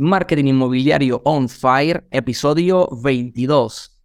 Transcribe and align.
Marketing 0.00 0.46
Inmobiliario 0.46 1.20
On 1.26 1.46
Fire, 1.46 2.08
episodio 2.10 2.88
22. 3.02 4.00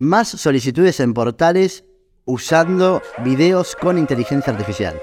Más 0.00 0.26
solicitudes 0.26 0.98
en 0.98 1.14
portales 1.14 1.84
usando 2.24 3.00
videos 3.24 3.76
con 3.76 3.98
inteligencia 3.98 4.52
artificial. 4.52 5.00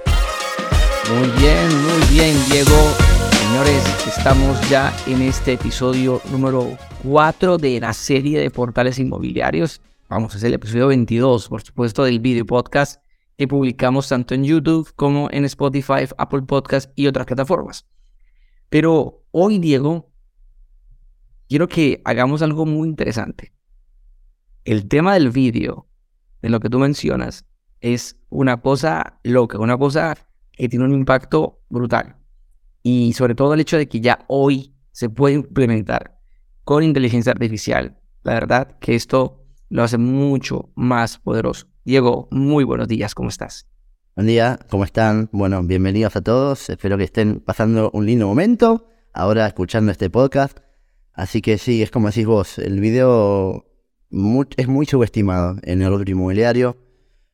Muy 1.09 1.29
bien, 1.39 1.67
muy 1.83 2.05
bien, 2.09 2.35
Diego. 2.51 2.75
Señores, 3.31 3.81
estamos 4.05 4.69
ya 4.69 4.93
en 5.07 5.21
este 5.21 5.53
episodio 5.53 6.21
número 6.31 6.77
4 7.05 7.57
de 7.57 7.79
la 7.79 7.93
serie 7.93 8.41
de 8.41 8.51
portales 8.51 8.99
inmobiliarios. 8.99 9.79
Vamos 10.09 10.33
a 10.33 10.37
hacer 10.37 10.49
el 10.49 10.55
episodio 10.55 10.87
22, 10.87 11.47
por 11.47 11.61
supuesto, 11.61 12.03
del 12.03 12.19
video 12.19 12.45
podcast 12.45 13.01
que 13.37 13.47
publicamos 13.47 14.09
tanto 14.09 14.35
en 14.35 14.43
YouTube 14.43 14.91
como 14.97 15.29
en 15.31 15.45
Spotify, 15.45 16.09
Apple 16.17 16.41
Podcast 16.41 16.91
y 16.97 17.07
otras 17.07 17.25
plataformas. 17.25 17.85
Pero 18.69 19.23
hoy, 19.31 19.59
Diego, 19.59 20.11
quiero 21.47 21.67
que 21.67 22.01
hagamos 22.05 22.41
algo 22.41 22.65
muy 22.65 22.87
interesante. 22.87 23.53
El 24.65 24.87
tema 24.87 25.13
del 25.13 25.29
vídeo, 25.29 25.87
de 26.41 26.49
lo 26.49 26.59
que 26.59 26.69
tú 26.69 26.79
mencionas, 26.79 27.45
es 27.81 28.17
una 28.29 28.61
cosa 28.61 29.19
loca, 29.23 29.59
una 29.59 29.77
cosa 29.77 30.17
que 30.51 30.69
tiene 30.69 30.85
un 30.85 30.93
impacto 30.93 31.61
brutal. 31.69 32.17
Y 32.81 33.13
sobre 33.13 33.35
todo 33.35 33.53
el 33.53 33.59
hecho 33.59 33.77
de 33.77 33.87
que 33.87 34.01
ya 34.01 34.25
hoy 34.27 34.73
se 34.91 35.09
puede 35.09 35.35
implementar 35.35 36.19
con 36.63 36.83
inteligencia 36.83 37.31
artificial. 37.31 37.99
La 38.23 38.33
verdad 38.33 38.77
que 38.79 38.95
esto 38.95 39.45
lo 39.69 39.83
hace 39.83 39.97
mucho 39.97 40.71
más 40.75 41.17
poderoso. 41.17 41.67
Diego, 41.83 42.27
muy 42.31 42.63
buenos 42.63 42.87
días, 42.87 43.13
¿cómo 43.15 43.29
estás? 43.29 43.67
Buen 44.15 44.27
día, 44.27 44.59
¿cómo 44.69 44.83
están? 44.83 45.27
Bueno, 45.31 45.63
bienvenidos 45.63 46.15
a 46.15 46.21
todos. 46.21 46.69
Espero 46.69 46.99
que 46.99 47.03
estén 47.03 47.39
pasando 47.39 47.89
un 47.93 48.05
lindo 48.05 48.27
momento 48.27 48.87
ahora 49.11 49.47
escuchando 49.47 49.91
este 49.91 50.11
podcast. 50.11 50.59
Así 51.13 51.41
que 51.41 51.57
sí, 51.57 51.81
es 51.81 51.89
como 51.89 52.09
decís 52.09 52.27
vos, 52.27 52.59
el 52.59 52.79
video 52.79 53.65
es 54.55 54.67
muy 54.67 54.85
subestimado 54.85 55.57
en 55.63 55.81
el 55.81 55.89
rubro 55.89 56.11
inmobiliario. 56.11 56.77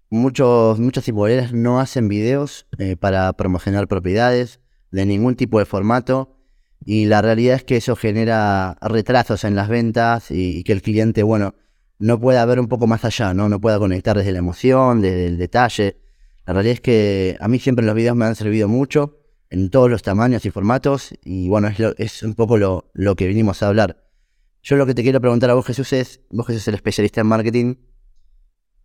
Muchos, 0.09 0.80
muchas 0.80 1.05
inmobiliarias 1.09 1.52
no 1.52 1.81
hacen 1.81 2.08
videos 2.08 2.66
eh, 2.77 2.95
para 2.95 3.33
promocionar 3.33 3.89
propiedades 3.89 4.61
de 4.89 5.05
ningún 5.05 5.36
tipo 5.36 5.59
de 5.59 5.66
formato. 5.66 6.38
Y 6.86 7.08
la 7.08 7.21
realidad 7.21 7.58
es 7.58 7.66
que 7.66 7.75
eso 7.75 7.97
genera 7.97 8.77
retrasos 8.80 9.43
en 9.43 9.53
las 9.53 9.67
ventas 9.67 10.31
y, 10.31 10.59
y 10.59 10.64
que 10.64 10.71
el 10.71 10.81
cliente, 10.81 11.23
bueno, 11.23 11.55
no 11.97 12.21
pueda 12.21 12.45
ver 12.45 12.58
un 12.58 12.69
poco 12.69 12.88
más 12.88 13.03
allá, 13.03 13.33
¿no? 13.33 13.49
No 13.49 13.59
pueda 13.59 13.80
conectar 13.80 14.17
desde 14.17 14.31
la 14.31 14.39
emoción, 14.39 15.02
desde 15.02 15.25
el 15.25 15.38
detalle. 15.38 15.97
La 16.50 16.53
realidad 16.53 16.73
es 16.73 16.81
que 16.81 17.38
a 17.39 17.47
mí 17.47 17.59
siempre 17.59 17.86
los 17.86 17.94
videos 17.94 18.17
me 18.17 18.25
han 18.25 18.33
servido 18.33 18.67
mucho 18.67 19.19
en 19.52 19.69
todos 19.69 19.88
los 19.88 20.02
tamaños 20.02 20.47
y 20.47 20.50
formatos 20.50 21.14
y 21.23 21.47
bueno, 21.47 21.69
es, 22.00 22.23
un 22.23 22.33
poco 22.33 22.58
lo, 22.58 22.89
lo, 22.95 23.16
que 23.16 23.28
vinimos 23.28 23.61
a 23.61 23.67
hablar. 23.67 24.03
Yo 24.64 24.75
lo 24.75 24.88
que 24.88 24.95
te 24.95 25.03
quiero 25.03 25.22
preguntar 25.22 25.52
a 25.52 25.53
vos 25.53 25.67
Jesús 25.67 25.94
es, 25.94 26.22
vos 26.31 26.47
Jesús 26.47 26.67
el 26.67 26.73
especialista 26.73 27.22
en 27.22 27.27
marketing, 27.27 27.75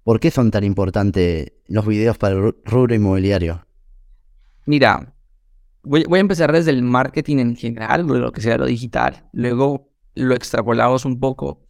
¿por 0.03 0.21
qué 0.21 0.31
son 0.31 0.51
tan 0.51 0.63
importantes 0.63 1.55
los 1.67 1.87
videos 1.87 2.19
para 2.19 2.35
el 2.35 2.55
rubro 2.67 2.95
inmobiliario? 2.95 3.67
Mira, 4.67 5.15
voy, 5.85 6.05
a 6.13 6.19
empezar 6.19 6.53
desde 6.53 6.71
el 6.71 6.83
marketing 6.83 7.39
en 7.39 7.57
general, 7.57 8.07
lo 8.07 8.31
que 8.31 8.43
sea 8.43 8.59
lo 8.59 8.67
digital, 8.67 9.31
luego 9.33 9.91
lo 10.15 10.35
extrapolamos 10.35 11.07
un 11.07 11.19
poco 11.19 11.67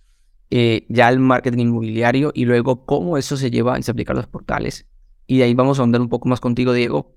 eh, 0.51 0.87
ya 0.89 1.07
al 1.07 1.21
marketing 1.21 1.67
inmobiliario 1.67 2.33
y 2.35 2.47
luego 2.47 2.85
cómo 2.85 3.17
eso 3.17 3.37
se 3.37 3.53
lleva 3.53 3.79
y 3.79 3.85
se 3.85 3.93
aplica 3.93 4.13
los 4.13 4.27
portales 4.27 4.89
y 5.27 5.39
de 5.39 5.45
ahí 5.45 5.55
vamos 5.55 5.79
a 5.79 5.83
ahondar 5.83 6.01
un 6.01 6.09
poco 6.09 6.29
más 6.29 6.41
contigo, 6.41 6.73
Diego. 6.73 7.17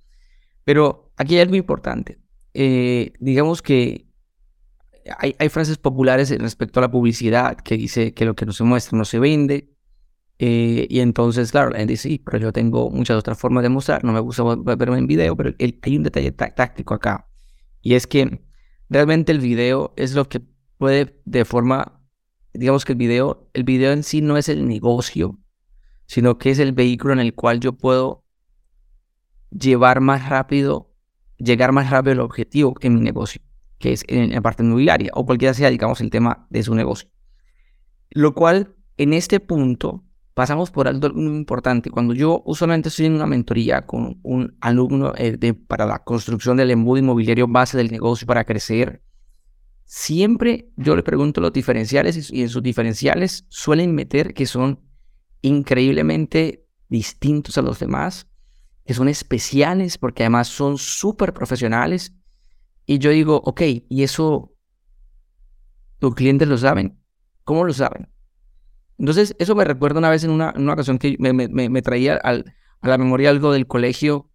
Pero 0.63 1.11
aquí 1.17 1.36
hay 1.36 1.41
algo 1.41 1.55
importante. 1.55 2.19
Eh, 2.53 3.14
digamos 3.19 3.61
que 3.61 4.08
hay, 5.17 5.36
hay, 5.39 5.49
frases 5.49 5.77
populares 5.77 6.30
respecto 6.39 6.80
a 6.80 6.81
la 6.81 6.91
publicidad 6.91 7.55
que 7.58 7.77
dice 7.77 8.14
que 8.14 8.25
lo 8.25 8.36
que 8.36 8.45
no 8.45 8.52
se 8.52 8.64
muestra 8.64 8.97
no 8.97 9.05
se 9.05 9.19
vende. 9.19 9.77
Eh, 10.39 10.86
y 10.89 10.99
entonces, 10.99 11.52
claro, 11.52 11.72
la 11.72 11.80
gente 11.80 11.94
dice, 11.94 12.09
sí, 12.09 12.19
pero 12.23 12.37
yo 12.37 12.54
tengo 12.54 12.89
muchas 12.89 13.17
otras 13.17 13.39
formas 13.39 13.64
de 13.64 13.70
mostrar, 13.70 14.04
no 14.04 14.14
me 14.14 14.20
gusta 14.20 14.43
verme 14.77 14.99
en 14.99 15.08
video, 15.08 15.36
pero 15.36 15.54
hay 15.58 15.98
un 15.98 16.04
detalle 16.04 16.31
táctico 16.31 16.93
acá. 16.93 17.27
Y 17.81 17.95
es 17.95 18.05
que 18.05 18.42
realmente 18.89 19.31
el 19.31 19.39
video 19.39 19.93
es 19.98 20.14
lo 20.14 20.30
que 20.30 20.42
puede 20.77 21.20
de 21.26 21.45
forma, 21.45 22.02
digamos 22.54 22.86
que 22.86 22.93
el 22.93 22.98
video, 22.99 23.49
el 23.54 23.64
video 23.64 23.92
en 23.92 24.04
sí 24.04 24.21
no 24.21 24.37
es 24.37 24.49
el 24.49 24.67
negocio, 24.67 25.39
sino 26.07 26.37
que 26.37 26.49
es 26.51 26.59
el 26.59 26.71
vehículo 26.71 27.13
en 27.13 27.19
el 27.19 27.35
cual 27.35 27.59
yo 27.59 27.73
puedo 27.73 28.23
llevar 29.51 29.99
más 30.01 30.29
rápido, 30.29 30.93
llegar 31.37 31.71
más 31.71 31.89
rápido 31.89 32.13
al 32.13 32.19
objetivo 32.21 32.75
en 32.81 32.95
mi 32.95 33.01
negocio, 33.01 33.41
que 33.77 33.93
es 33.93 34.03
en 34.07 34.31
la 34.31 34.41
parte 34.41 34.63
inmobiliaria 34.63 35.11
o 35.13 35.25
cualquiera 35.25 35.53
sea, 35.53 35.69
digamos, 35.69 36.01
el 36.01 36.09
tema 36.09 36.47
de 36.49 36.63
su 36.63 36.73
negocio. 36.73 37.09
Lo 38.09 38.33
cual, 38.33 38.75
en 38.95 39.13
este 39.13 39.39
punto, 39.39 40.03
pasamos 40.33 40.71
por 40.71 40.87
algo 40.87 41.09
muy 41.13 41.35
importante. 41.35 41.89
Cuando 41.89 42.13
yo 42.13 42.41
usualmente 42.45 42.89
estoy 42.89 43.07
en 43.07 43.15
una 43.15 43.25
mentoría 43.25 43.85
con 43.85 44.19
un 44.23 44.55
alumno 44.61 45.13
eh, 45.17 45.53
para 45.67 45.85
la 45.85 45.99
construcción 45.99 46.57
del 46.57 46.71
embudo 46.71 46.99
inmobiliario 46.99 47.47
base 47.47 47.77
del 47.77 47.91
negocio 47.91 48.25
para 48.25 48.45
crecer, 48.45 49.01
siempre 49.83 50.69
yo 50.77 50.95
le 50.95 51.03
pregunto 51.03 51.41
los 51.41 51.51
diferenciales 51.51 52.31
y 52.31 52.41
en 52.41 52.49
sus 52.49 52.63
diferenciales 52.63 53.45
suelen 53.49 53.93
meter 53.93 54.33
que 54.33 54.45
son 54.45 54.86
increíblemente 55.42 56.67
distintos 56.89 57.58
a 57.58 57.61
los 57.61 57.80
demás, 57.80 58.27
que 58.86 58.93
son 58.93 59.08
especiales 59.08 59.98
porque 59.98 60.23
además 60.23 60.48
son 60.48 60.77
súper 60.77 61.33
profesionales. 61.33 62.14
Y 62.86 62.99
yo 62.99 63.11
digo, 63.11 63.42
ok, 63.43 63.61
¿y 63.89 64.03
eso 64.03 64.53
tus 65.99 66.15
clientes 66.15 66.48
lo 66.48 66.58
saben? 66.58 66.98
¿Cómo 67.43 67.65
lo 67.65 67.73
saben? 67.73 68.09
Entonces, 68.98 69.36
eso 69.39 69.55
me 69.55 69.64
recuerda 69.64 69.99
una 69.99 70.09
vez 70.09 70.23
en 70.23 70.31
una, 70.31 70.53
una 70.58 70.73
ocasión 70.73 70.98
que 70.98 71.17
me, 71.20 71.33
me, 71.33 71.81
traía 71.81 72.15
al, 72.15 72.55
a 72.81 72.87
la 72.87 72.98
memoria 72.98 73.30
algo 73.30 73.52
del 73.52 73.67
colegio 73.67 74.31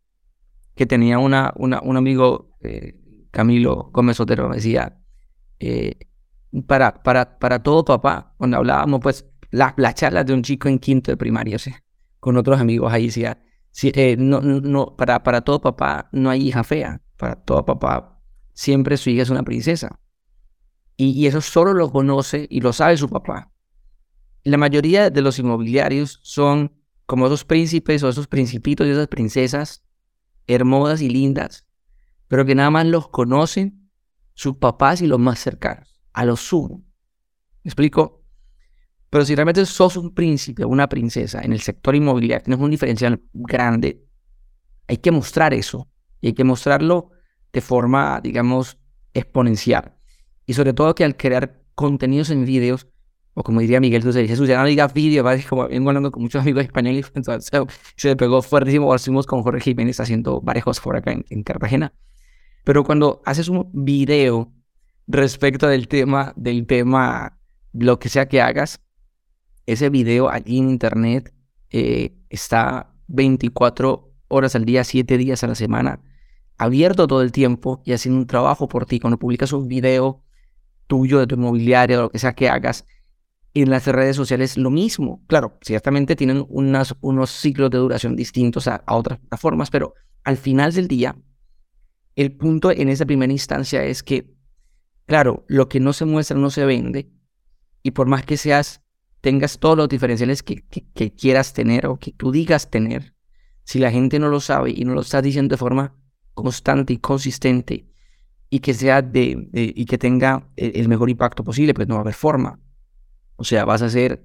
que 0.74 0.86
tenía 0.86 1.18
una, 1.18 1.52
una 1.56 1.80
un 1.80 1.96
amigo, 1.96 2.56
eh, 2.60 2.98
Camilo 3.30 3.90
Gómez 3.92 4.20
Otero, 4.20 4.48
me 4.48 4.56
decía, 4.56 4.98
eh, 5.58 5.96
para, 6.66 7.02
para, 7.02 7.38
para 7.38 7.62
todo 7.62 7.84
papá, 7.84 8.34
cuando 8.36 8.58
hablábamos, 8.58 9.00
pues 9.00 9.31
las, 9.52 9.94
charlas 9.94 10.26
de 10.26 10.34
un 10.34 10.42
chico 10.42 10.68
en 10.68 10.80
quinto 10.80 11.12
de 11.12 11.16
primaria, 11.16 11.58
con 12.18 12.36
otros 12.36 12.60
amigos 12.60 12.92
ahí 12.92 13.06
decía, 13.06 13.40
eh, 13.84 14.16
no, 14.18 14.40
no, 14.40 14.96
para, 14.96 15.22
para 15.22 15.42
todo 15.42 15.60
papá 15.60 16.08
no 16.10 16.28
hay 16.28 16.48
hija 16.48 16.64
fea, 16.64 17.00
para 17.16 17.36
todo 17.36 17.64
papá 17.64 18.12
siempre 18.52 18.96
su 18.96 19.10
hija 19.10 19.22
es 19.22 19.30
una 19.30 19.42
princesa. 19.42 20.00
Y, 20.96 21.26
eso 21.26 21.40
solo 21.40 21.72
lo 21.72 21.90
conoce 21.90 22.46
y 22.50 22.60
lo 22.60 22.72
sabe 22.72 22.96
su 22.96 23.08
papá. 23.08 23.52
La 24.44 24.58
mayoría 24.58 25.10
de 25.10 25.22
los 25.22 25.38
inmobiliarios 25.38 26.20
son 26.22 26.72
como 27.06 27.26
esos 27.26 27.44
príncipes 27.44 28.02
o 28.02 28.08
esos 28.08 28.28
principitos 28.28 28.86
y 28.86 28.90
esas 28.90 29.08
princesas 29.08 29.84
hermosas 30.46 31.00
y 31.00 31.08
lindas, 31.08 31.66
pero 32.28 32.44
que 32.44 32.54
nada 32.54 32.70
más 32.70 32.86
los 32.86 33.08
conocen 33.08 33.90
sus 34.34 34.56
papás 34.56 35.02
y 35.02 35.06
los 35.06 35.18
más 35.18 35.38
cercanos, 35.38 36.00
a 36.12 36.24
los 36.24 36.40
sumo. 36.40 36.84
¿Me 37.62 37.68
explico? 37.68 38.21
Pero 39.12 39.26
si 39.26 39.34
realmente 39.34 39.66
sos 39.66 39.98
un 39.98 40.14
príncipe 40.14 40.64
o 40.64 40.68
una 40.68 40.88
princesa 40.88 41.42
en 41.42 41.52
el 41.52 41.60
sector 41.60 41.94
inmobiliario, 41.94 42.44
tienes 42.44 42.64
un 42.64 42.70
diferencial 42.70 43.20
grande, 43.34 44.06
hay 44.88 44.96
que 44.96 45.10
mostrar 45.10 45.52
eso. 45.52 45.86
Y 46.22 46.28
hay 46.28 46.32
que 46.32 46.44
mostrarlo 46.44 47.10
de 47.52 47.60
forma, 47.60 48.22
digamos, 48.22 48.78
exponencial. 49.12 49.98
Y 50.46 50.54
sobre 50.54 50.72
todo 50.72 50.94
que 50.94 51.04
al 51.04 51.18
crear 51.18 51.60
contenidos 51.74 52.30
en 52.30 52.46
vídeos, 52.46 52.88
o 53.34 53.42
como 53.42 53.60
diría 53.60 53.80
Miguel 53.80 54.02
Jesús, 54.02 54.16
Jesús, 54.16 54.48
ya 54.48 54.58
no 54.58 54.64
digas 54.64 54.94
vídeo, 54.94 55.22
como 55.50 55.68
vengo 55.68 55.90
hablando 55.90 56.10
con 56.10 56.22
muchos 56.22 56.40
amigos 56.40 56.64
españoles, 56.64 57.12
entonces 57.14 57.50
se 57.96 58.08
me 58.08 58.16
pegó 58.16 58.40
fuertísimo, 58.40 58.86
ahora 58.86 58.96
estuvimos 58.96 59.26
con 59.26 59.42
Jorge 59.42 59.60
Jiménez 59.60 60.00
haciendo 60.00 60.40
varios 60.40 60.64
cosas 60.64 60.82
por 60.82 60.96
acá 60.96 61.12
en, 61.12 61.26
en 61.28 61.42
Cartagena. 61.42 61.92
Pero 62.64 62.82
cuando 62.82 63.20
haces 63.26 63.50
un 63.50 63.68
video 63.74 64.50
respecto 65.06 65.68
del 65.68 65.86
tema, 65.86 66.32
del 66.34 66.66
tema, 66.66 67.38
lo 67.74 67.98
que 67.98 68.08
sea 68.08 68.26
que 68.26 68.40
hagas, 68.40 68.81
ese 69.66 69.90
video 69.90 70.28
allí 70.28 70.58
en 70.58 70.70
internet 70.70 71.32
eh, 71.70 72.14
está 72.28 72.94
24 73.08 74.12
horas 74.28 74.54
al 74.54 74.64
día, 74.64 74.84
7 74.84 75.16
días 75.18 75.44
a 75.44 75.46
la 75.46 75.54
semana, 75.54 76.00
abierto 76.58 77.06
todo 77.06 77.22
el 77.22 77.32
tiempo 77.32 77.82
y 77.84 77.92
haciendo 77.92 78.20
un 78.20 78.26
trabajo 78.26 78.68
por 78.68 78.86
ti. 78.86 79.00
Cuando 79.00 79.18
publicas 79.18 79.52
un 79.52 79.68
video 79.68 80.22
tuyo 80.86 81.18
de 81.18 81.26
tu 81.26 81.34
inmobiliario, 81.36 81.98
o 81.98 82.02
lo 82.02 82.10
que 82.10 82.18
sea 82.18 82.34
que 82.34 82.48
hagas, 82.48 82.86
en 83.54 83.70
las 83.70 83.86
redes 83.86 84.16
sociales 84.16 84.56
lo 84.56 84.70
mismo. 84.70 85.22
Claro, 85.26 85.58
ciertamente 85.62 86.16
tienen 86.16 86.44
unas, 86.48 86.94
unos 87.00 87.30
ciclos 87.30 87.70
de 87.70 87.78
duración 87.78 88.16
distintos 88.16 88.66
a, 88.68 88.76
a 88.86 88.96
otras 88.96 89.18
plataformas, 89.18 89.70
pero 89.70 89.94
al 90.24 90.36
final 90.36 90.72
del 90.72 90.88
día, 90.88 91.16
el 92.16 92.32
punto 92.32 92.70
en 92.70 92.88
esa 92.88 93.04
primera 93.06 93.32
instancia 93.32 93.84
es 93.84 94.02
que, 94.02 94.34
claro, 95.06 95.44
lo 95.48 95.68
que 95.68 95.80
no 95.80 95.92
se 95.92 96.04
muestra 96.04 96.38
no 96.38 96.50
se 96.50 96.64
vende, 96.64 97.10
y 97.82 97.90
por 97.90 98.06
más 98.06 98.24
que 98.24 98.36
seas 98.36 98.81
tengas 99.22 99.58
todos 99.58 99.78
los 99.78 99.88
diferenciales 99.88 100.42
que, 100.42 100.62
quieras 101.16 101.54
tener 101.54 101.86
o 101.86 101.96
que 101.96 102.12
tú 102.12 102.30
digas 102.30 102.70
tener, 102.70 103.14
si 103.64 103.78
la 103.78 103.90
gente 103.90 104.18
no 104.18 104.28
lo 104.28 104.40
sabe 104.40 104.72
y 104.76 104.84
no 104.84 104.92
lo 104.92 105.00
estás 105.00 105.22
diciendo 105.22 105.54
de 105.54 105.58
forma 105.58 105.94
constante 106.34 106.92
y 106.92 106.98
consistente 106.98 107.86
y 108.50 108.58
que 108.58 108.74
sea 108.74 109.00
de, 109.00 109.48
y 109.54 109.86
que 109.86 109.96
tenga 109.96 110.48
el, 110.56 110.88
mejor 110.88 111.08
impacto 111.08 111.44
posible, 111.44 111.72
pues 111.72 111.88
no 111.88 111.94
va 111.94 112.00
a 112.00 112.02
haber 112.02 112.14
forma. 112.14 112.60
O 113.36 113.44
sea, 113.44 113.64
vas 113.64 113.80
a 113.80 113.88
ser 113.88 114.24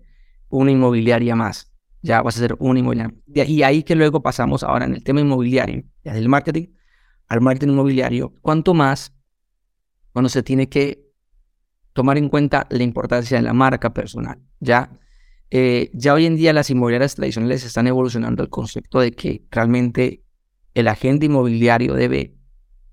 una 0.49 0.71
inmobiliaria 0.71 1.35
más. 1.35 1.71
Ya 2.01 2.21
vas 2.21 2.35
a 2.35 2.39
ser 2.39 2.55
una 2.59 2.79
inmobiliaria. 2.79 3.15
Y 3.25 3.61
ahí 3.61 3.83
que 3.83 3.95
luego 3.95 4.21
pasamos 4.21 4.63
ahora 4.63 4.85
en 4.85 4.95
el 4.95 5.03
tema 5.03 5.21
inmobiliario, 5.21 5.83
ya 6.03 6.13
del 6.13 6.27
marketing 6.27 6.67
al 7.27 7.41
marketing 7.41 7.73
inmobiliario, 7.73 8.33
cuanto 8.41 8.73
más 8.73 9.13
cuando 10.13 10.29
se 10.29 10.43
tiene 10.43 10.69
que 10.69 11.06
tomar 11.97 12.19
en 12.19 12.29
cuenta 12.29 12.67
la 12.69 12.83
importancia 12.83 13.37
de 13.37 13.43
la 13.43 13.53
marca 13.53 13.91
personal. 13.91 14.37
Ya, 14.59 14.91
eh, 15.49 15.89
ya 15.95 16.13
hoy 16.13 16.27
en 16.27 16.35
día 16.35 16.53
las 16.53 16.69
inmobiliarias 16.69 17.15
tradicionales 17.15 17.65
están 17.65 17.87
evolucionando 17.87 18.43
el 18.43 18.49
concepto 18.49 18.99
de 18.99 19.13
que 19.13 19.47
realmente 19.49 20.23
el 20.75 20.89
agente 20.89 21.25
inmobiliario 21.25 21.95
debe, 21.95 22.35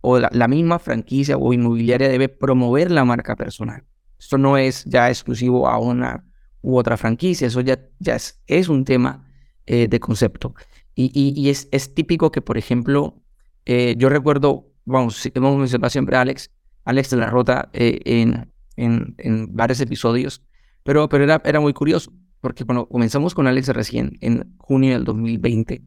o 0.00 0.18
la, 0.18 0.48
misma 0.48 0.78
franquicia 0.78 1.36
o 1.36 1.52
inmobiliaria 1.52 2.08
debe 2.08 2.30
promover 2.30 2.90
la 2.90 3.04
marca 3.04 3.36
personal. 3.36 3.84
Esto 4.18 4.38
no 4.38 4.56
es 4.56 4.86
ya 4.86 5.10
exclusivo 5.10 5.68
a 5.68 5.78
una 5.78 6.24
u 6.62 6.78
otra 6.78 6.96
franquicia, 6.96 7.46
eso 7.46 7.60
ya, 7.60 7.78
ya 7.98 8.14
es, 8.16 8.40
es 8.46 8.70
un 8.70 8.86
tema 8.86 9.30
eh, 9.66 9.86
de 9.86 10.00
concepto. 10.00 10.54
Y, 10.94 11.10
y, 11.12 11.50
es, 11.50 11.68
es, 11.72 11.94
típico 11.94 12.32
que, 12.32 12.40
por 12.40 12.56
ejemplo, 12.56 13.20
eh, 13.66 13.96
yo 13.98 14.08
recuerdo, 14.08 14.72
vamos, 14.86 15.30
hemos 15.34 15.58
mencionado 15.58 15.90
siempre 15.90 16.16
a 16.16 16.22
Alex, 16.22 16.50
Alex 16.86 17.10
de 17.10 17.16
la 17.18 17.28
Rota 17.28 17.68
en, 17.74 18.53
en, 18.76 19.14
en, 19.18 19.54
varios 19.54 19.80
episodios, 19.80 20.42
pero, 20.82 21.08
pero 21.08 21.24
era, 21.24 21.40
era 21.44 21.60
muy 21.60 21.72
curioso, 21.72 22.12
porque 22.40 22.64
cuando 22.64 22.88
comenzamos 22.88 23.34
con 23.34 23.46
Alex 23.46 23.68
recién, 23.68 24.18
en 24.20 24.54
junio 24.58 24.92
del 24.92 25.04
2020, 25.04 25.82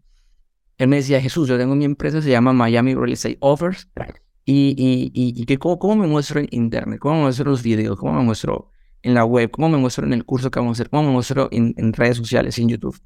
él 0.78 0.88
me 0.88 0.98
decía, 0.98 1.22
Jesús, 1.22 1.48
yo 1.48 1.58
tengo 1.58 1.76
mi 1.76 1.86
empresa, 1.86 2.22
se 2.22 2.30
llama 2.30 2.54
Miami 2.54 2.94
Real 2.94 3.12
Estate 3.12 3.38
Offers, 3.40 3.90
y, 4.46 4.76
y, 4.78 5.12
y, 5.14 5.44
y 5.46 5.58
¿cómo, 5.58 5.78
¿cómo, 5.78 5.96
me 5.98 6.08
muestro 6.08 6.40
en 6.40 6.48
internet? 6.52 7.00
¿Cómo 7.00 7.16
me 7.16 7.22
muestro 7.24 7.52
los 7.52 7.64
videos? 7.64 7.98
¿Cómo 7.98 8.14
me 8.14 8.24
muestro 8.24 8.72
en 9.02 9.14
la 9.14 9.26
web? 9.26 9.52
¿Cómo 9.52 9.68
me 9.68 9.78
muestro 9.78 10.06
en 10.06 10.14
el 10.14 10.24
curso 10.24 10.50
que 10.50 10.60
vamos 10.60 10.78
a 10.78 10.84
hacer? 10.84 10.90
¿Cómo 10.90 11.04
me 11.04 11.12
muestro 11.12 11.50
en, 11.52 11.74
en 11.76 11.92
redes 11.92 12.16
sociales, 12.16 12.58
en 12.58 12.70
YouTube? 12.70 12.98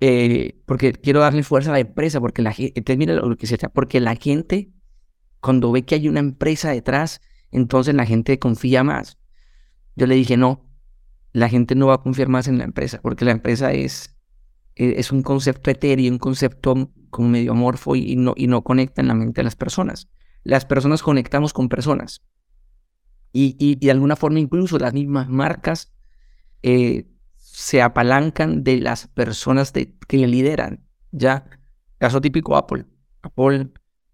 Eh, 0.00 0.60
porque 0.66 0.92
quiero 0.92 1.20
darle 1.20 1.42
fuerza 1.42 1.70
a 1.70 1.72
la 1.72 1.80
empresa, 1.80 2.20
porque 2.20 2.42
la 2.42 2.52
gente, 2.52 2.96
mira 2.96 3.14
lo 3.14 3.36
que 3.36 3.46
se 3.46 3.56
porque 3.70 4.00
la 4.00 4.14
gente, 4.14 4.70
cuando 5.40 5.72
ve 5.72 5.84
que 5.84 5.94
hay 5.94 6.08
una 6.08 6.20
empresa 6.20 6.70
detrás, 6.70 7.20
entonces 7.50 7.94
la 7.94 8.06
gente 8.06 8.38
confía 8.38 8.84
más. 8.84 9.18
Yo 9.94 10.06
le 10.06 10.14
dije, 10.14 10.36
no, 10.36 10.68
la 11.32 11.48
gente 11.48 11.74
no 11.74 11.86
va 11.86 11.94
a 11.94 12.02
confiar 12.02 12.28
más 12.28 12.48
en 12.48 12.58
la 12.58 12.64
empresa, 12.64 13.00
porque 13.02 13.24
la 13.24 13.32
empresa 13.32 13.72
es 13.72 14.16
eh, 14.76 14.94
es 14.98 15.10
un 15.10 15.22
concepto 15.22 15.70
etéreo, 15.70 16.12
un 16.12 16.18
concepto 16.18 16.92
como 17.10 17.28
medio 17.28 17.52
amorfo 17.52 17.96
y 17.96 18.14
no, 18.16 18.34
y 18.36 18.46
no 18.46 18.62
conecta 18.62 19.00
en 19.00 19.08
la 19.08 19.14
mente 19.14 19.40
de 19.40 19.44
las 19.44 19.56
personas. 19.56 20.08
Las 20.44 20.64
personas 20.64 21.02
conectamos 21.02 21.52
con 21.52 21.68
personas. 21.68 22.22
Y, 23.32 23.56
y, 23.58 23.76
de 23.76 23.90
alguna 23.90 24.16
forma 24.16 24.38
incluso 24.38 24.78
las 24.78 24.94
mismas 24.94 25.28
marcas 25.28 25.92
eh, 26.62 27.06
se 27.34 27.82
apalancan 27.82 28.64
de 28.64 28.80
las 28.80 29.08
personas 29.08 29.72
de, 29.72 29.94
que 30.06 30.26
lideran. 30.26 30.84
Ya, 31.10 31.44
caso 31.98 32.20
típico 32.20 32.56
Apple. 32.56 32.86
Apple 33.22 33.70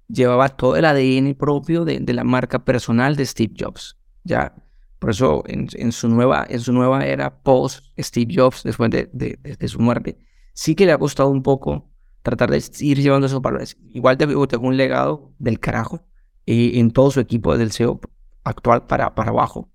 llevaba 0.09 0.49
todo 0.51 0.77
el 0.77 0.85
ADN 0.85 1.35
propio 1.35 1.85
de, 1.85 2.01
la 2.13 2.25
marca 2.25 2.65
personal 2.65 3.17
de 3.17 3.27
Steve 3.27 3.55
Jobs. 3.59 3.97
Ya, 4.25 4.55
por 4.99 5.11
eso 5.11 5.43
en, 5.47 5.93
su, 5.93 6.09
nueva, 6.09 6.47
en 6.49 6.61
su 6.61 6.73
nueva 6.73 7.05
era 7.07 7.43
post 7.43 7.85
Steve 7.99 8.33
Jobs, 8.35 8.63
después 8.63 8.91
de, 8.91 9.69
su 9.69 9.81
muerte, 9.81 10.19
sí 10.55 10.75
que 10.75 10.87
le 10.87 10.93
ha 10.93 10.99
costado 10.99 11.31
un 11.31 11.43
poco 11.43 11.91
tratar 12.23 12.51
de 12.51 12.63
ir 12.81 12.99
llevando 13.01 13.27
esos 13.27 13.43
valores. 13.43 13.77
Igual 13.93 14.17
tengo 14.17 14.67
un 14.69 14.77
legado 14.77 15.33
del 15.39 15.59
carajo 15.59 16.05
y 16.47 16.79
en 16.79 16.91
todo 16.93 17.11
su 17.11 17.21
equipo 17.21 17.57
del 17.57 17.73
SEO 17.73 18.01
actual 18.45 18.87
para, 18.87 19.15
para 19.15 19.31
abajo. 19.31 19.69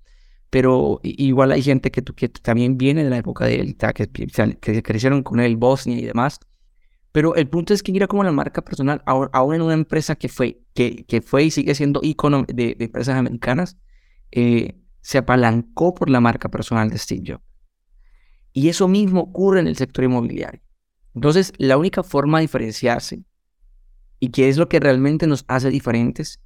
Pero 0.50 1.01
igual 1.03 1.51
hay 1.51 1.62
gente 1.62 1.91
que, 1.91 2.01
que 2.01 2.30
también 2.30 2.77
viene 2.77 3.03
de 3.03 3.09
la 3.09 3.18
época 3.18 3.45
de 3.45 3.56
él, 3.56 3.77
que, 3.94 4.07
que 4.62 4.83
crecieron 4.83 5.23
con 5.23 5.41
él, 5.41 5.57
Bosnia 5.57 5.97
y 5.97 6.06
demás. 6.06 6.39
Pero 7.18 7.34
el 7.34 7.48
punto 7.50 7.74
es 7.74 7.81
que 7.81 7.92
mira 7.92 8.06
como 8.06 8.24
la 8.24 8.31
marca 8.31 8.62
personal, 8.62 9.02
ahora, 9.08 9.56
en 9.56 9.64
una 9.64 9.74
empresa 9.74 10.16
que 10.16 10.30
fue, 10.30 10.62
que, 10.75 11.04
que 11.08 11.24
fue 11.24 11.46
y 11.46 11.50
sigue 11.50 11.74
siendo 11.74 12.00
icono 12.04 12.46
de, 12.48 12.75
de 12.75 12.86
empresas 12.86 13.16
americanas, 13.16 13.75
eh, 14.30 14.78
se 15.02 15.18
apalancó 15.18 15.96
por 15.96 16.12
la 16.12 16.19
marca 16.19 16.48
personal 16.50 16.92
de 16.92 17.00
Steve 17.00 17.24
Jobs. 17.25 17.44
Y 18.54 18.69
eso 18.69 18.88
mismo 18.88 19.22
ocurre 19.22 19.62
en 19.62 19.66
el 19.66 19.75
sector 19.75 20.06
inmobiliario. 20.06 20.62
Entonces, 21.16 21.54
la 21.58 21.75
única 21.78 22.04
forma 22.04 22.38
de 22.38 22.44
diferenciarse 22.44 23.24
y 24.19 24.30
que 24.30 24.48
es 24.48 24.58
lo 24.58 24.69
que 24.69 24.80
realmente 24.80 25.25
nos 25.25 25.44
hace 25.48 25.72
diferentes 25.72 26.40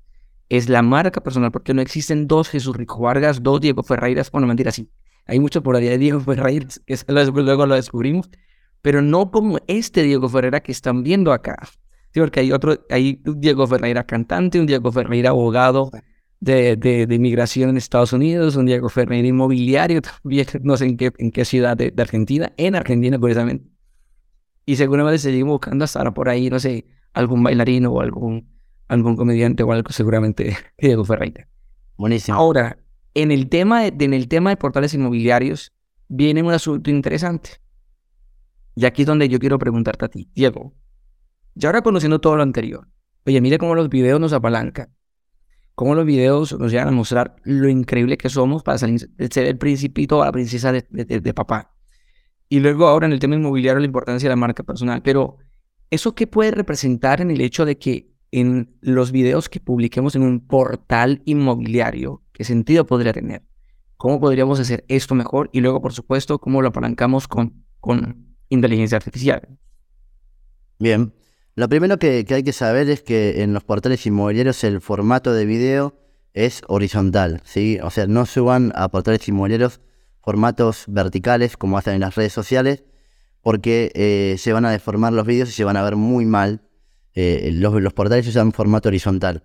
es 0.47 0.69
la 0.69 0.83
marca 0.83 1.19
personal, 1.21 1.51
porque 1.51 1.73
no 1.73 1.81
existen 1.81 2.27
dos 2.27 2.47
Jesús 2.47 2.77
Rico 2.77 2.97
Vargas, 2.97 3.43
dos 3.43 3.59
Diego 3.59 3.83
Ferreiras, 3.83 4.31
bueno, 4.31 4.47
mentira, 4.47 4.71
sí, 4.71 4.89
hay 5.25 5.41
mucho 5.41 5.61
por 5.61 5.75
ahí 5.75 5.83
de 5.89 5.97
Diego 5.97 6.19
Ferreiras, 6.21 6.79
que 6.85 6.95
luego 7.33 7.65
lo 7.65 7.75
descubrimos, 7.75 8.29
pero 8.81 9.01
no 9.01 9.31
como 9.31 9.59
este 9.67 10.03
Diego 10.03 10.29
Ferreira 10.29 10.61
que 10.61 10.71
están 10.71 11.03
viendo 11.03 11.31
acá. 11.31 11.57
Sí, 12.13 12.19
porque 12.19 12.41
hay 12.41 12.51
otro, 12.51 12.85
hay 12.89 13.21
un 13.25 13.39
Diego 13.39 13.65
Ferreira 13.67 14.05
cantante, 14.05 14.59
un 14.59 14.65
Diego 14.65 14.91
Ferreira 14.91 15.29
abogado 15.29 15.91
de, 16.41 16.75
de, 16.75 17.07
de 17.07 17.15
inmigración 17.15 17.69
en 17.69 17.77
Estados 17.77 18.11
Unidos, 18.11 18.55
un 18.55 18.65
Diego 18.65 18.89
Ferreira 18.89 19.27
inmobiliario 19.27 20.01
también, 20.01 20.47
no 20.63 20.75
sé 20.75 20.85
en 20.85 20.97
qué, 20.97 21.11
en 21.17 21.31
qué 21.31 21.45
ciudad 21.45 21.77
de, 21.77 21.91
de 21.91 22.01
Argentina, 22.01 22.51
en 22.57 22.75
Argentina, 22.75 23.17
curiosamente. 23.17 23.69
Y 24.65 24.75
seguramente 24.75 25.19
seguimos 25.19 25.53
buscando 25.53 25.85
hasta 25.85 25.99
ahora 25.99 26.13
por 26.13 26.29
ahí, 26.29 26.49
no 26.49 26.59
sé, 26.59 26.85
algún 27.13 27.43
bailarino 27.43 27.91
o 27.91 28.01
algún, 28.01 28.49
algún 28.87 29.15
comediante 29.15 29.63
o 29.63 29.71
algo, 29.71 29.91
seguramente 29.91 30.57
Diego 30.77 31.05
Ferreira. 31.05 31.47
Buenísimo. 31.97 32.37
Ahora, 32.37 32.77
en 33.13 33.31
el 33.31 33.47
tema 33.47 33.83
de, 33.83 33.93
en 34.03 34.13
el 34.13 34.27
tema 34.27 34.49
de 34.49 34.57
portales 34.57 34.93
inmobiliarios, 34.93 35.71
viene 36.07 36.43
un 36.43 36.51
asunto 36.51 36.89
interesante. 36.89 37.61
Y 38.75 38.85
aquí 38.85 39.03
es 39.03 39.07
donde 39.07 39.29
yo 39.29 39.39
quiero 39.39 39.59
preguntarte 39.59 40.05
a 40.05 40.07
ti, 40.09 40.29
Diego. 40.33 40.73
Ya 41.55 41.69
ahora 41.69 41.81
conociendo 41.81 42.19
todo 42.19 42.37
lo 42.37 42.43
anterior, 42.43 42.87
oye, 43.25 43.41
mire 43.41 43.57
cómo 43.57 43.75
los 43.75 43.89
videos 43.89 44.19
nos 44.19 44.33
apalancan, 44.33 44.95
cómo 45.75 45.95
los 45.95 46.05
videos 46.05 46.57
nos 46.57 46.71
llegan 46.71 46.87
a 46.87 46.91
mostrar 46.91 47.35
lo 47.43 47.67
increíble 47.67 48.17
que 48.17 48.29
somos 48.29 48.63
para 48.63 48.77
ser 48.77 48.89
el 49.17 49.57
principito 49.57 50.19
o 50.19 50.25
la 50.25 50.31
princesa 50.31 50.71
de 50.71 51.33
papá. 51.33 51.71
Y 52.51 52.59
luego 52.59 52.85
ahora 52.85 53.05
en 53.05 53.13
el 53.13 53.19
tema 53.19 53.35
inmobiliario 53.35 53.79
la 53.79 53.85
importancia 53.85 54.27
de 54.27 54.33
la 54.33 54.35
marca 54.35 54.61
personal. 54.61 55.01
Pero 55.01 55.37
¿eso 55.89 56.15
qué 56.15 56.27
puede 56.27 56.51
representar 56.51 57.21
en 57.21 57.31
el 57.31 57.39
hecho 57.39 57.63
de 57.63 57.77
que 57.77 58.11
en 58.29 58.75
los 58.81 59.13
videos 59.13 59.47
que 59.47 59.61
publiquemos 59.61 60.17
en 60.17 60.23
un 60.23 60.45
portal 60.45 61.21
inmobiliario, 61.23 62.23
qué 62.33 62.43
sentido 62.43 62.85
podría 62.85 63.13
tener? 63.13 63.43
¿Cómo 63.95 64.19
podríamos 64.19 64.59
hacer 64.59 64.83
esto 64.89 65.15
mejor? 65.15 65.49
Y 65.53 65.61
luego, 65.61 65.81
por 65.81 65.93
supuesto, 65.93 66.39
cómo 66.39 66.61
lo 66.61 66.67
apalancamos 66.67 67.25
con, 67.29 67.63
con 67.79 68.30
inteligencia 68.51 68.97
artificial. 68.97 69.47
Bien. 70.77 71.13
Lo 71.55 71.67
primero 71.67 71.97
que, 71.99 72.25
hay 72.29 72.43
que 72.43 72.53
saber 72.53 72.89
es 72.89 73.01
que 73.01 73.41
en 73.41 73.53
los 73.53 73.63
portales 73.63 74.05
inmobiliarios 74.05 74.63
el 74.63 74.79
formato 74.79 75.33
de 75.33 75.45
video 75.45 75.95
es 76.33 76.61
horizontal, 76.67 77.41
¿sí? 77.43 77.79
O 77.83 77.89
sea, 77.89 78.07
no 78.07 78.25
suban 78.25 78.71
a 78.75 78.87
portales 78.89 79.27
inmobiliarios 79.27 79.81
formatos 80.21 80.85
verticales 80.87 81.57
como 81.57 81.77
hacen 81.77 81.95
en 81.95 82.01
las 82.01 82.15
redes 82.15 82.31
sociales, 82.31 82.83
porque 83.41 83.91
eh, 83.95 84.35
se 84.37 84.53
van 84.53 84.65
a 84.65 84.71
deformar 84.71 85.13
los 85.13 85.25
vídeos 85.25 85.49
y 85.49 85.51
se 85.51 85.63
van 85.63 85.75
a 85.77 85.83
ver 85.83 85.95
muy 85.95 86.25
mal. 86.25 86.61
Eh, 87.13 87.51
los, 87.53 87.81
los, 87.81 87.93
portales 87.93 88.27
usan 88.27 88.53
formato 88.53 88.87
horizontal. 88.87 89.43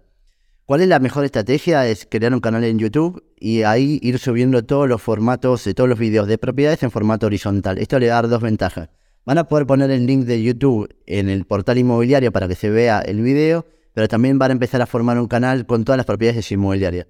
¿Cuál 0.67 0.81
es 0.81 0.89
la 0.89 0.99
mejor 0.99 1.25
estrategia? 1.25 1.87
Es 1.87 2.09
crear 2.11 2.35
un 2.35 2.41
canal 2.41 2.65
en 2.65 2.81
YouTube 2.81 3.23
y 3.39 3.63
ahí 3.63 4.01
ir 4.03 4.19
subiendo 4.19 4.65
todos 4.65 4.89
los 4.89 5.01
formatos, 5.01 5.63
de 5.63 5.75
todos 5.75 5.89
los 5.89 5.97
vídeos 5.97 6.27
de 6.27 6.39
propiedades 6.39 6.83
en 6.83 6.91
formato 6.91 7.27
horizontal. 7.27 7.79
Esto 7.79 8.01
le 8.01 8.09
va 8.09 8.15
a 8.15 8.23
dar 8.23 8.29
dos 8.29 8.43
ventajas. 8.43 8.89
Van 9.25 9.39
a 9.39 9.45
poder 9.45 9.65
poner 9.65 9.93
el 9.93 10.07
link 10.07 10.25
de 10.25 10.43
YouTube 10.43 10.93
en 11.07 11.29
el 11.29 11.45
portal 11.45 11.79
inmobiliario 11.79 12.33
para 12.33 12.49
que 12.49 12.57
se 12.57 12.69
vea 12.69 12.99
el 12.99 13.23
video, 13.23 13.65
pero 13.95 14.09
también 14.09 14.41
van 14.41 14.51
a 14.51 14.55
empezar 14.55 14.83
a 14.83 14.87
formar 14.87 15.21
un 15.21 15.29
canal 15.29 15.67
con 15.67 15.85
todas 15.85 15.99
las 15.99 16.07
propiedades 16.07 16.51
inmobiliarias. 16.51 17.07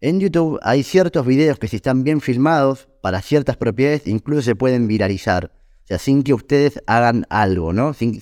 En 0.00 0.18
YouTube 0.18 0.58
hay 0.62 0.82
ciertos 0.82 1.24
videos 1.24 1.60
que 1.60 1.68
si 1.68 1.76
están 1.76 2.02
bien 2.02 2.20
filmados 2.20 2.88
para 3.02 3.22
ciertas 3.22 3.56
propiedades 3.56 4.08
incluso 4.08 4.42
se 4.42 4.56
pueden 4.56 4.88
viralizar. 4.88 5.52
O 5.84 5.86
sea, 5.86 5.98
sin 6.00 6.24
que 6.24 6.34
ustedes 6.34 6.82
hagan 6.88 7.24
algo, 7.30 7.72
¿no? 7.72 7.94
Sin, 7.94 8.20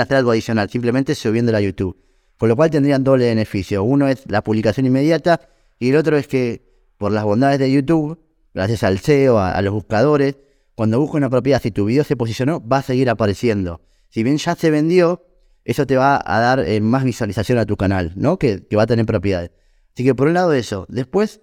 hacer 0.00 0.16
algo 0.16 0.32
adicional, 0.32 0.68
simplemente 0.70 1.14
subiéndolo 1.14 1.58
a 1.58 1.60
YouTube. 1.60 2.03
Con 2.38 2.48
lo 2.48 2.56
cual 2.56 2.70
tendrían 2.70 3.04
doble 3.04 3.26
beneficio. 3.26 3.84
Uno 3.84 4.08
es 4.08 4.24
la 4.28 4.42
publicación 4.42 4.86
inmediata 4.86 5.40
y 5.78 5.90
el 5.90 5.96
otro 5.96 6.16
es 6.16 6.26
que 6.26 6.64
por 6.98 7.12
las 7.12 7.24
bondades 7.24 7.58
de 7.58 7.70
YouTube, 7.70 8.18
gracias 8.52 8.82
al 8.82 8.98
SEO, 8.98 9.38
a, 9.38 9.60
los 9.62 9.72
buscadores, 9.72 10.36
cuando 10.74 11.00
busco 11.00 11.16
una 11.16 11.30
propiedad, 11.30 11.60
si 11.62 11.70
tu 11.70 11.84
video 11.84 12.04
se 12.04 12.16
posicionó, 12.16 12.66
va 12.66 12.78
a 12.78 12.82
seguir 12.82 13.10
apareciendo. 13.10 13.80
Si 14.08 14.22
bien 14.22 14.38
ya 14.38 14.54
se 14.54 14.70
vendió, 14.70 15.24
eso 15.64 15.86
te 15.86 15.96
va 15.96 16.22
a 16.24 16.40
dar 16.40 16.60
eh, 16.60 16.80
más 16.80 17.04
visualización 17.04 17.58
a 17.58 17.66
tu 17.66 17.76
canal, 17.76 18.12
¿no? 18.16 18.38
Que, 18.38 18.66
que 18.66 18.76
va 18.76 18.84
a 18.84 18.86
tener 18.86 19.06
propiedades. 19.06 19.50
Así 19.92 20.04
que 20.04 20.14
por 20.14 20.28
un 20.28 20.34
lado 20.34 20.52
eso. 20.52 20.86
Después, 20.88 21.40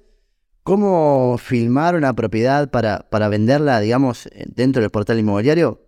¿cómo 0.63 1.37
filmar 1.37 1.95
una 1.95 2.13
propiedad 2.13 2.69
para, 2.69 3.09
para 3.09 3.29
venderla, 3.29 3.79
digamos, 3.79 4.29
dentro 4.47 4.81
del 4.81 4.91
portal 4.91 5.19
inmobiliario? 5.19 5.81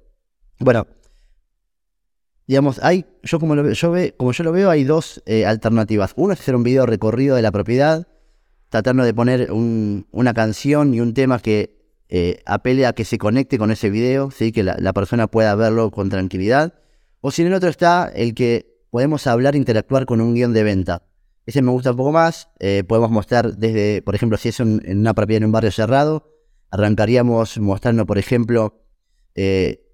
Bueno, 0.59 0.87
digamos, 2.47 2.79
hay, 2.83 3.05
yo 3.23 3.39
como, 3.39 3.55
lo, 3.55 3.71
yo 3.71 3.91
ve, 3.91 4.13
como 4.17 4.31
yo 4.31 4.43
lo 4.43 4.51
veo, 4.51 4.69
hay 4.69 4.83
dos 4.83 5.21
eh, 5.25 5.45
alternativas. 5.45 6.13
Uno 6.15 6.33
es 6.33 6.39
hacer 6.39 6.55
un 6.55 6.63
video 6.63 6.85
recorrido 6.85 7.35
de 7.35 7.41
la 7.41 7.51
propiedad, 7.51 8.07
tratando 8.69 9.03
de 9.03 9.13
poner 9.13 9.51
una 9.51 10.33
canción 10.33 10.93
y 10.93 10.99
un 10.99 11.13
tema 11.13 11.39
que 11.39 11.77
eh, 12.09 12.41
apele 12.45 12.85
a 12.85 12.93
que 12.93 13.05
se 13.05 13.17
conecte 13.17 13.57
con 13.57 13.71
ese 13.71 13.89
video, 13.89 14.31
¿sí? 14.31 14.51
que 14.51 14.63
la, 14.63 14.93
persona 14.93 15.27
pueda 15.27 15.55
verlo 15.55 15.91
con 15.91 16.09
tranquilidad. 16.09 16.73
O 17.21 17.31
si 17.31 17.43
en 17.43 17.49
el 17.49 17.53
otro 17.53 17.69
está 17.69 18.11
el 18.13 18.33
que 18.33 18.83
podemos 18.89 19.27
hablar, 19.27 19.55
interactuar 19.55 20.05
con 20.05 20.21
un 20.21 20.33
guion 20.33 20.53
de 20.53 20.63
venta. 20.63 21.03
Ese 21.45 21.61
me 21.61 21.71
gusta 21.71 21.91
un 21.91 21.97
poco 21.97 22.11
más. 22.11 22.49
Eh, 22.59 22.83
podemos 22.87 23.11
mostrar 23.11 23.55
desde, 23.55 24.01
por 24.01 24.15
ejemplo, 24.15 24.37
si 24.37 24.49
es 24.49 24.59
en 24.59 24.81
una 24.85 25.13
propiedad 25.13 25.37
en 25.37 25.45
un 25.45 25.51
barrio 25.51 25.71
cerrado, 25.71 26.29
arrancaríamos 26.71 27.59
mostrando, 27.59 28.05
por 28.05 28.17
ejemplo, 28.17 28.81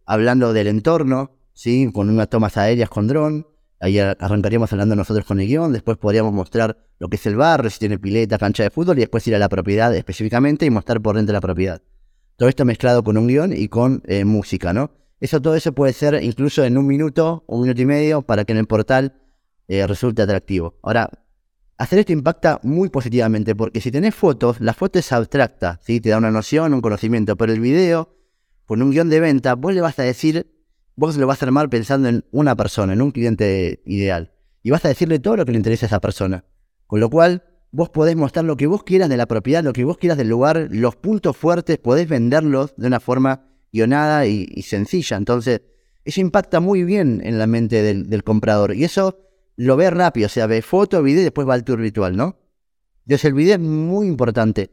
hablando 0.06 0.53
del 0.53 0.68
entorno, 0.68 1.38
¿sí? 1.60 1.92
con 1.94 2.10
unas 2.10 2.30
tomas 2.30 2.56
aéreas 2.56 2.89
con 2.89 3.08
dron. 3.08 3.46
Ahí 3.82 4.00
arrancaríamos 4.00 4.72
hablando 4.72 4.96
nosotros 4.96 5.25
con 5.25 5.39
el 5.39 5.48
guion, 5.48 5.74
después 5.74 5.98
podríamos 5.98 6.34
mostrar 6.34 6.78
lo 7.00 7.10
que 7.10 7.18
es 7.18 7.25
el 7.25 7.36
barrio, 7.36 7.70
si 7.70 7.80
tiene 7.80 7.98
pileta, 7.98 8.38
cancha 8.38 8.63
de 8.63 8.70
fútbol, 8.70 8.98
y 8.98 9.01
después 9.01 9.25
ir 9.28 9.36
a 9.36 9.39
la 9.39 9.50
propiedad 9.50 9.94
específicamente 9.96 10.66
y 10.66 10.70
mostrar 10.70 11.01
por 11.01 11.16
dentro 11.16 11.32
de 11.32 11.38
la 11.38 11.42
propiedad. 11.42 11.82
Todo 12.38 12.50
esto 12.50 12.66
mezclado 12.66 13.04
con 13.04 13.18
un 13.18 13.28
guion 13.28 13.54
y 13.54 13.68
con 13.68 14.01
eh, 14.06 14.25
música, 14.25 14.74
¿no? 14.74 14.92
Eso, 15.20 15.42
todo 15.42 15.56
eso 15.56 15.74
puede 15.74 15.92
ser 15.92 16.22
incluso 16.24 16.63
en 16.63 16.78
un 16.78 16.88
minuto, 16.88 17.44
un 17.48 17.62
minuto 17.62 17.82
y 17.82 17.86
medio, 17.86 18.22
para 18.22 18.46
que 18.46 18.54
en 18.54 18.60
el 18.60 18.68
portal 18.68 19.22
eh, 19.68 19.86
resulte 19.86 20.22
atractivo. 20.22 20.80
Ahora, 20.82 21.10
hacer 21.78 22.00
esto 22.00 22.13
impacta 22.13 22.60
muy 22.63 22.89
positivamente, 22.89 23.56
porque 23.56 23.82
si 23.82 23.92
tenés 23.92 24.16
fotos, 24.16 24.62
la 24.62 24.74
foto 24.74 25.00
es 25.00 25.12
abstracta, 25.12 25.80
¿sí? 25.84 26.00
Te 26.00 26.10
da 26.10 26.18
una 26.18 26.32
noción, 26.32 26.74
un 26.74 26.82
conocimiento, 26.82 27.36
pero 27.38 27.51
el 27.51 27.60
video, 27.60 28.16
con 28.66 28.82
un 28.82 28.92
guion 28.92 29.10
de 29.10 29.20
venta, 29.20 29.56
vos 29.56 29.74
le 29.74 29.82
vas 29.82 30.00
a 30.00 30.04
decir 30.04 30.59
vos 31.00 31.15
lo 31.15 31.27
vas 31.27 31.41
a 31.41 31.46
armar 31.46 31.70
pensando 31.70 32.10
en 32.10 32.25
una 32.32 32.58
persona, 32.58 32.91
en 32.91 33.01
un 33.01 33.12
cliente 33.12 33.82
ideal. 33.86 34.34
Y 34.62 34.70
vas 34.70 34.84
a 34.84 34.89
decirle 34.89 35.20
todo 35.20 35.38
lo 35.38 35.46
que 35.46 35.53
le 35.53 35.58
interesa 35.58 35.86
a 35.86 35.88
esa 35.88 36.01
persona. 36.01 36.44
Con 36.88 37.00
lo 37.00 37.10
cual, 37.10 37.44
vos 37.72 37.89
podés 37.89 38.18
mostrar 38.18 38.44
lo 38.44 38.58
que 38.58 38.68
vos 38.68 38.84
quieras 38.84 39.08
de 39.08 39.15
la 39.15 39.25
propiedad, 39.25 39.63
lo 39.63 39.72
que 39.72 39.86
vos 39.86 39.98
quieras 39.98 40.18
del 40.18 40.27
lugar, 40.27 40.68
los 40.72 40.98
puntos 40.98 41.38
fuertes, 41.38 41.77
podés 41.77 42.10
venderlos 42.10 42.74
de 42.75 42.88
una 42.88 43.00
forma 43.00 43.46
guionada 43.72 44.25
y, 44.25 44.62
sencilla. 44.62 45.15
Entonces, 45.15 45.62
eso 46.03 46.20
impacta 46.20 46.60
muy 46.60 46.84
bien 46.84 47.22
en 47.24 47.39
la 47.39 47.48
mente 47.48 47.82
del, 47.82 48.24
comprador. 48.25 48.75
Y 48.75 48.84
eso 48.84 49.20
lo 49.56 49.77
ve 49.77 49.89
rápido, 49.91 50.25
o 50.25 50.29
sea, 50.29 50.48
ve 50.48 50.62
foto, 50.62 51.01
video 51.01 51.22
y 51.22 51.24
después 51.24 51.48
va 51.48 51.53
al 51.53 51.63
tour 51.63 51.79
virtual, 51.79 52.18
¿no? 52.18 52.39
Entonces, 53.06 53.24
el 53.24 53.34
video 53.36 53.56
es 53.56 53.62
muy 53.62 54.06
importante 54.06 54.72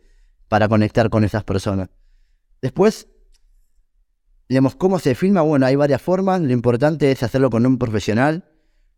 para 0.49 0.69
conectar 0.69 1.09
con 1.09 1.23
esas 1.23 1.45
personas. 1.45 1.89
Después, 2.61 3.07
Digamos, 4.49 4.77
¿cómo 4.77 4.99
se 5.01 5.15
filma? 5.17 5.43
Bueno, 5.43 5.67
hay 5.67 5.75
varias 5.75 6.01
formas. 6.01 6.41
Lo 6.41 6.53
importante 6.53 7.11
es 7.11 7.23
hacerlo 7.23 7.51
con 7.51 7.67
un 7.67 7.79
profesional. 7.79 8.45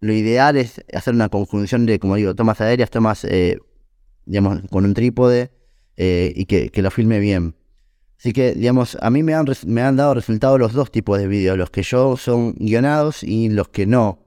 Lo 0.00 0.12
ideal 0.12 0.57
es 0.57 0.85
hacer 0.93 1.14
una 1.14 1.31
conjunción 1.31 1.87
de, 1.87 1.99
como 1.99 2.17
digo, 2.17 2.35
tomas 2.35 2.61
aéreas, 2.61 2.90
tomas, 2.90 3.25
eh, 3.25 3.59
digamos, 4.26 4.61
con 4.71 4.85
un 4.85 4.93
trípode 4.93 5.50
eh, 5.97 6.33
y 6.37 6.45
que, 6.45 6.71
lo 6.83 6.90
filme 6.90 7.19
bien. 7.19 7.55
Así 8.19 8.33
que, 8.33 8.52
digamos, 8.52 8.99
a 9.00 9.11
mí 9.11 9.23
me 9.23 9.35
han, 9.35 9.47
me 9.67 9.81
han 9.81 9.97
dado 9.97 10.14
resultados 10.14 10.59
los 10.59 10.75
dos 10.75 10.90
tipos 10.90 11.19
de 11.19 11.26
vídeos, 11.26 11.57
los 11.57 11.71
que 11.71 11.83
yo 11.83 12.17
son 12.17 12.55
guionados 12.55 13.23
y 13.23 13.49
los 13.49 13.69
que 13.69 13.87
no. 13.87 14.19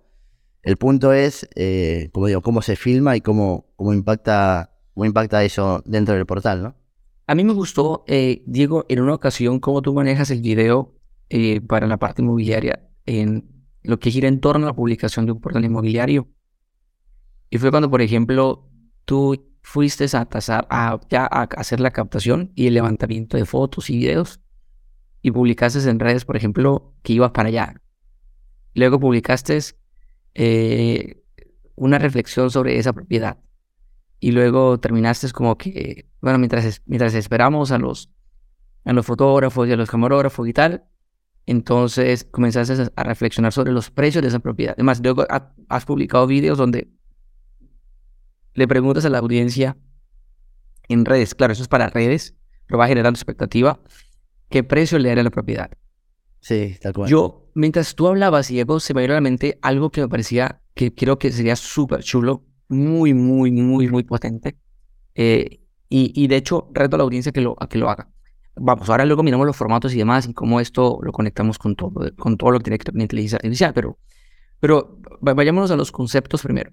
El 0.63 0.78
punto 0.78 1.13
es, 1.13 1.48
eh, 1.56 2.10
como 2.13 2.28
digo, 2.28 2.42
cómo 2.42 2.62
se 2.62 2.75
filma 2.75 3.16
y 3.16 3.22
cómo, 3.22 3.68
cómo, 3.75 3.94
impacta, 3.94 4.72
cómo 4.94 5.06
impacta 5.06 5.44
eso 5.44 5.84
dentro 5.86 6.16
del 6.16 6.25
portal, 6.25 6.63
¿no? 6.63 6.75
A 7.28 7.36
mí 7.36 7.44
me 7.44 7.54
gustó, 7.54 8.04
Diego, 8.08 8.86
en 8.90 9.01
una 9.01 9.13
ocasión, 9.13 9.60
cómo 9.60 9.82
tú 9.82 9.94
manejas 9.94 10.32
el 10.32 10.42
video 10.42 11.00
eh, 11.34 11.62
para 11.62 11.88
la 11.88 11.96
parte 11.96 12.22
inmobiliaria 12.22 12.90
en 13.06 13.50
lo 13.84 14.00
que 14.00 14.12
gira 14.12 14.28
en 14.28 14.42
torno 14.42 14.66
a 14.66 14.72
la 14.72 14.76
publicación 14.76 15.26
de 15.26 15.32
un 15.32 15.40
portal 15.40 15.64
inmobiliario. 15.64 16.28
Y 17.50 17.58
fue 17.58 17.72
cuando, 17.72 17.90
por 17.90 18.02
ejemplo, 18.02 18.70
tú 19.06 19.56
fuiste 19.62 20.06
a, 20.12 20.26
tasar, 20.26 20.68
a, 20.70 21.00
ya 21.10 21.26
a 21.32 21.44
hacer 21.44 21.80
la 21.80 21.92
captación 21.92 22.52
y 22.54 22.68
el 22.68 22.74
levantamiento 22.74 23.38
de 23.38 23.46
fotos 23.46 23.90
y 23.90 23.98
videos 24.00 24.42
y 25.22 25.32
publicaste 25.32 25.90
en 25.90 26.02
redes, 26.02 26.26
por 26.26 26.36
ejemplo, 26.36 26.96
que 27.02 27.14
ibas 27.14 27.32
para 27.32 27.48
allá. 27.48 27.82
Luego 28.74 29.00
publicaste 29.00 29.58
eh, 30.34 31.24
una 31.76 31.98
reflexión 31.98 32.52
sobre 32.52 32.78
esa 32.78 32.92
propiedad. 32.92 33.38
Y 34.20 34.34
luego 34.34 34.82
terminaste 34.82 35.32
como 35.32 35.58
que, 35.58 36.10
bueno, 36.20 36.40
mientras, 36.40 36.82
mientras 36.86 37.14
esperamos 37.14 37.72
a 37.72 37.78
los, 37.78 38.12
a 38.84 38.92
los 38.92 39.06
fotógrafos 39.06 39.70
y 39.70 39.72
a 39.72 39.78
los 39.78 39.90
camarógrafos 39.90 40.46
y 40.46 40.52
tal, 40.52 40.90
entonces 41.45 42.27
comenzaste 42.29 42.91
a 42.95 43.03
reflexionar 43.03 43.51
sobre 43.51 43.71
los 43.71 43.89
precios 43.89 44.21
de 44.21 44.27
esa 44.27 44.39
propiedad. 44.39 44.74
Además, 44.77 45.01
luego 45.03 45.25
has 45.67 45.86
publicado 45.86 46.27
videos 46.27 46.57
donde 46.57 46.89
le 48.53 48.67
preguntas 48.67 49.05
a 49.05 49.10
la 49.10 49.19
audiencia 49.19 49.77
en 50.88 51.05
redes, 51.05 51.36
claro, 51.36 51.53
eso 51.53 51.63
es 51.63 51.69
para 51.69 51.89
redes, 51.89 52.36
pero 52.67 52.77
va 52.77 52.88
generando 52.88 53.17
expectativa, 53.17 53.79
¿qué 54.50 54.63
precio 54.63 55.00
le 55.00 55.10
dará 55.10 55.24
la 55.24 55.29
propiedad? 55.29 55.71
Sí, 56.41 56.77
tal 56.81 56.93
cual. 56.93 57.10
Yo, 57.10 57.50
mientras 57.53 57.95
tú 57.95 58.07
hablabas, 58.07 58.48
Diego, 58.48 58.79
se 58.79 58.93
me 58.93 59.01
vino 59.01 59.13
a 59.13 59.15
la 59.15 59.21
mente 59.21 59.57
algo 59.62 59.89
que 59.91 60.01
me 60.01 60.10
parecía 60.10 60.62
que 60.74 60.93
creo 60.93 61.17
que 61.19 61.31
sería 61.31 61.55
súper 61.55 62.03
chulo, 62.03 62.43
muy, 62.67 63.13
muy, 63.13 63.51
muy, 63.51 63.88
muy 63.88 64.03
potente. 64.03 64.57
Eh, 65.15 65.60
y, 65.89 66.12
y, 66.15 66.27
de 66.27 66.38
hecho, 66.38 66.69
reto 66.74 66.95
a 66.95 67.00
la 67.00 67.03
audiencia 67.03 67.31
que 67.31 67.41
lo, 67.41 67.55
a 67.60 67.67
que 67.67 67.77
lo 67.77 67.89
haga. 67.89 68.10
Vamos, 68.55 68.89
ahora 68.89 69.05
luego 69.05 69.24
miramos 69.24 69.48
los 69.48 69.55
formatos 69.55 69.93
y 69.93 69.98
demás 69.98 70.27
y 70.27 70.34
cómo 70.34 70.60
esto 70.60 71.00
lo 71.01 71.12
conectamos 71.12 71.58
con 71.58 71.75
todo, 71.75 72.13
con 72.17 72.38
todo 72.38 72.51
lo 72.51 72.60
que 72.60 72.65
tiene 72.65 72.77
que 72.77 72.86
ver 72.86 72.93
con 72.93 73.01
inteligencia 73.01 73.38
artificial, 73.38 73.74
pero, 73.74 73.98
pero 74.60 75.00
vayámonos 75.22 75.72
a 75.72 75.77
los 75.77 75.91
conceptos 75.91 76.43
primero. 76.43 76.72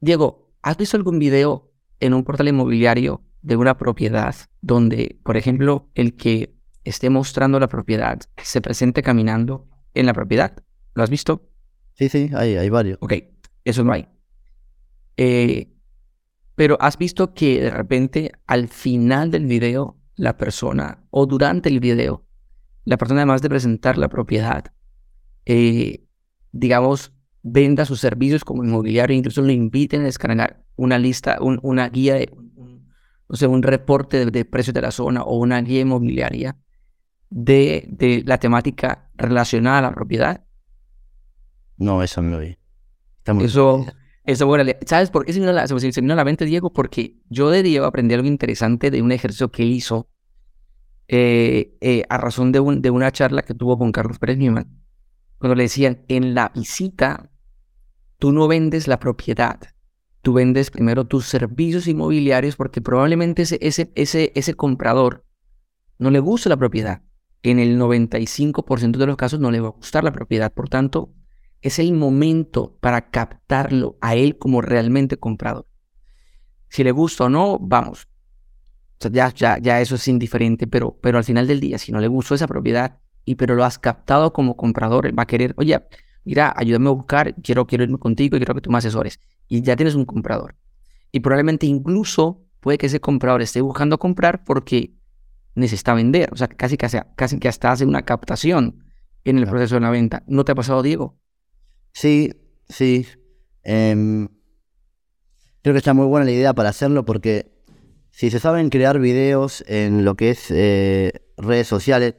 Diego, 0.00 0.52
¿has 0.62 0.76
visto 0.76 0.96
algún 0.96 1.18
video 1.18 1.72
en 1.98 2.14
un 2.14 2.24
portal 2.24 2.48
inmobiliario 2.48 3.22
de 3.42 3.56
una 3.56 3.76
propiedad 3.76 4.34
donde, 4.60 5.18
por 5.24 5.36
ejemplo, 5.36 5.90
el 5.94 6.16
que 6.16 6.54
esté 6.84 7.10
mostrando 7.10 7.60
la 7.60 7.68
propiedad 7.68 8.20
se 8.36 8.60
presente 8.60 9.02
caminando 9.02 9.68
en 9.94 10.06
la 10.06 10.14
propiedad? 10.14 10.62
¿Lo 10.94 11.02
has 11.02 11.10
visto? 11.10 11.50
Sí, 11.94 12.08
sí, 12.08 12.30
hay, 12.34 12.56
hay 12.56 12.70
varios. 12.70 12.98
Ok, 13.00 13.14
eso 13.64 13.84
no 13.84 13.92
hay. 13.92 14.08
Eh, 15.16 15.74
pero 16.54 16.78
has 16.80 16.96
visto 16.96 17.34
que 17.34 17.60
de 17.60 17.70
repente 17.70 18.32
al 18.46 18.68
final 18.68 19.30
del 19.30 19.46
video 19.46 19.99
la 20.20 20.36
persona 20.36 21.02
o 21.10 21.24
durante 21.24 21.70
el 21.70 21.80
video, 21.80 22.26
la 22.84 22.98
persona 22.98 23.22
además 23.22 23.40
de 23.40 23.48
presentar 23.48 23.96
la 23.96 24.08
propiedad, 24.08 24.64
eh, 25.46 26.04
digamos, 26.52 27.12
venda 27.42 27.86
sus 27.86 28.00
servicios 28.00 28.44
como 28.44 28.62
inmobiliario, 28.62 29.16
incluso 29.16 29.40
le 29.40 29.54
inviten 29.54 30.02
a 30.02 30.04
descargar 30.04 30.62
una 30.76 30.98
lista, 30.98 31.38
una 31.40 31.88
guía, 31.88 32.14
de, 32.16 32.28
un, 32.32 32.86
no 33.28 33.36
sé, 33.36 33.46
un 33.46 33.62
reporte 33.62 34.26
de, 34.26 34.44
precios 34.44 34.74
de 34.74 34.82
la 34.82 34.90
zona 34.90 35.22
o 35.22 35.38
una 35.38 35.62
guía 35.62 35.80
inmobiliaria 35.80 36.58
de, 37.30 37.86
de, 37.88 38.22
la 38.26 38.36
temática 38.36 39.10
relacionada 39.14 39.78
a 39.78 39.82
la 39.82 39.94
propiedad. 39.94 40.44
No, 41.78 42.02
eso 42.02 42.20
no 42.20 42.32
lo 42.32 42.40
vi. 42.40 42.58
eso, 43.42 43.86
eso, 44.30 44.46
bueno, 44.46 44.70
¿sabes 44.86 45.10
por 45.10 45.24
qué 45.24 45.32
se 45.32 45.40
vino, 45.40 45.52
la, 45.52 45.66
se 45.66 46.00
vino 46.00 46.12
a 46.12 46.16
la 46.16 46.24
mente, 46.24 46.44
Diego? 46.44 46.72
Porque 46.72 47.16
yo 47.28 47.50
de 47.50 47.62
Diego 47.62 47.86
aprendí 47.86 48.14
algo 48.14 48.28
interesante 48.28 48.90
de 48.90 49.02
un 49.02 49.12
ejercicio 49.12 49.50
que 49.50 49.62
él 49.62 49.72
hizo 49.72 50.08
eh, 51.08 51.76
eh, 51.80 52.04
a 52.08 52.18
razón 52.18 52.52
de, 52.52 52.60
un, 52.60 52.82
de, 52.82 52.90
una 52.90 53.10
charla 53.10 53.42
que 53.42 53.54
tuvo 53.54 53.76
con 53.76 53.90
Carlos 53.90 54.18
Pérez 54.18 54.38
Newman, 54.38 54.80
cuando 55.38 55.56
le 55.56 55.64
decían, 55.64 56.04
en 56.08 56.34
la 56.34 56.52
visita, 56.54 57.30
tú 58.18 58.30
no 58.30 58.46
vendes 58.46 58.86
la 58.86 59.00
propiedad, 59.00 59.58
tú 60.22 60.34
vendes 60.34 60.70
primero 60.70 61.06
tus 61.06 61.26
servicios 61.26 61.88
inmobiliarios 61.88 62.54
porque 62.54 62.80
probablemente 62.80 63.42
ese, 63.42 63.58
ese, 63.60 63.90
ese, 63.94 64.32
ese 64.34 64.54
comprador 64.54 65.24
no 65.98 66.10
le 66.10 66.20
gusta 66.20 66.48
la 66.48 66.56
propiedad. 66.56 67.02
En 67.42 67.58
el 67.58 67.78
95% 67.78 68.98
de 68.98 69.06
los 69.06 69.16
casos 69.16 69.40
no 69.40 69.50
le 69.50 69.60
va 69.60 69.68
a 69.68 69.72
gustar 69.72 70.04
la 70.04 70.12
propiedad, 70.12 70.52
por 70.52 70.68
tanto, 70.68 71.12
es 71.62 71.78
el 71.78 71.92
momento 71.92 72.76
para 72.80 73.10
captarlo 73.10 73.96
a 74.00 74.14
él 74.14 74.38
como 74.38 74.62
realmente 74.62 75.16
comprador. 75.16 75.66
Si 76.68 76.84
le 76.84 76.92
gusta 76.92 77.24
o 77.24 77.28
no, 77.28 77.58
vamos, 77.58 78.08
ya, 78.98 79.32
ya, 79.32 79.58
ya 79.58 79.80
eso 79.80 79.94
es 79.94 80.08
indiferente, 80.08 80.66
pero, 80.66 80.98
pero 81.00 81.18
al 81.18 81.24
final 81.24 81.46
del 81.46 81.60
día, 81.60 81.78
si 81.78 81.92
no 81.92 82.00
le 82.00 82.08
gustó 82.08 82.34
esa 82.34 82.46
propiedad 82.46 82.98
y 83.24 83.36
pero 83.36 83.54
lo 83.54 83.64
has 83.64 83.78
captado 83.78 84.32
como 84.32 84.56
comprador, 84.56 85.06
él 85.06 85.18
va 85.18 85.22
a 85.22 85.26
querer, 85.26 85.54
oye, 85.56 85.80
mira, 86.24 86.52
ayúdame 86.56 86.88
a 86.88 86.92
buscar, 86.92 87.34
quiero, 87.42 87.66
quiero 87.66 87.84
irme 87.84 87.98
contigo 87.98 88.36
y 88.36 88.40
quiero 88.40 88.54
que 88.54 88.60
tú 88.60 88.70
me 88.70 88.78
asesores. 88.78 89.20
Y 89.48 89.62
ya 89.62 89.76
tienes 89.76 89.94
un 89.94 90.04
comprador. 90.04 90.56
Y 91.12 91.20
probablemente 91.20 91.66
incluso 91.66 92.44
puede 92.60 92.78
que 92.78 92.86
ese 92.86 93.00
comprador 93.00 93.42
esté 93.42 93.60
buscando 93.60 93.98
comprar 93.98 94.44
porque 94.44 94.94
necesita 95.54 95.94
vender. 95.94 96.30
O 96.32 96.36
sea, 96.36 96.48
casi, 96.48 96.76
casi, 96.76 96.98
casi 97.16 97.38
que 97.38 97.48
hasta 97.48 97.72
hace 97.72 97.84
una 97.84 98.02
captación 98.02 98.84
en 99.24 99.38
el 99.38 99.46
proceso 99.46 99.76
de 99.76 99.80
la 99.80 99.90
venta. 99.90 100.22
¿No 100.26 100.44
te 100.44 100.52
ha 100.52 100.54
pasado, 100.54 100.82
Diego? 100.82 101.18
Sí, 101.92 102.32
sí. 102.68 103.06
Em, 103.62 104.28
creo 105.62 105.74
que 105.74 105.78
está 105.78 105.94
muy 105.94 106.06
buena 106.06 106.24
la 106.24 106.32
idea 106.32 106.54
para 106.54 106.70
hacerlo 106.70 107.04
porque 107.04 107.52
si 108.10 108.30
se 108.30 108.38
saben 108.38 108.70
crear 108.70 108.98
videos 108.98 109.64
en 109.66 110.04
lo 110.04 110.14
que 110.14 110.30
es 110.30 110.50
eh, 110.50 111.12
redes 111.36 111.68
sociales, 111.68 112.16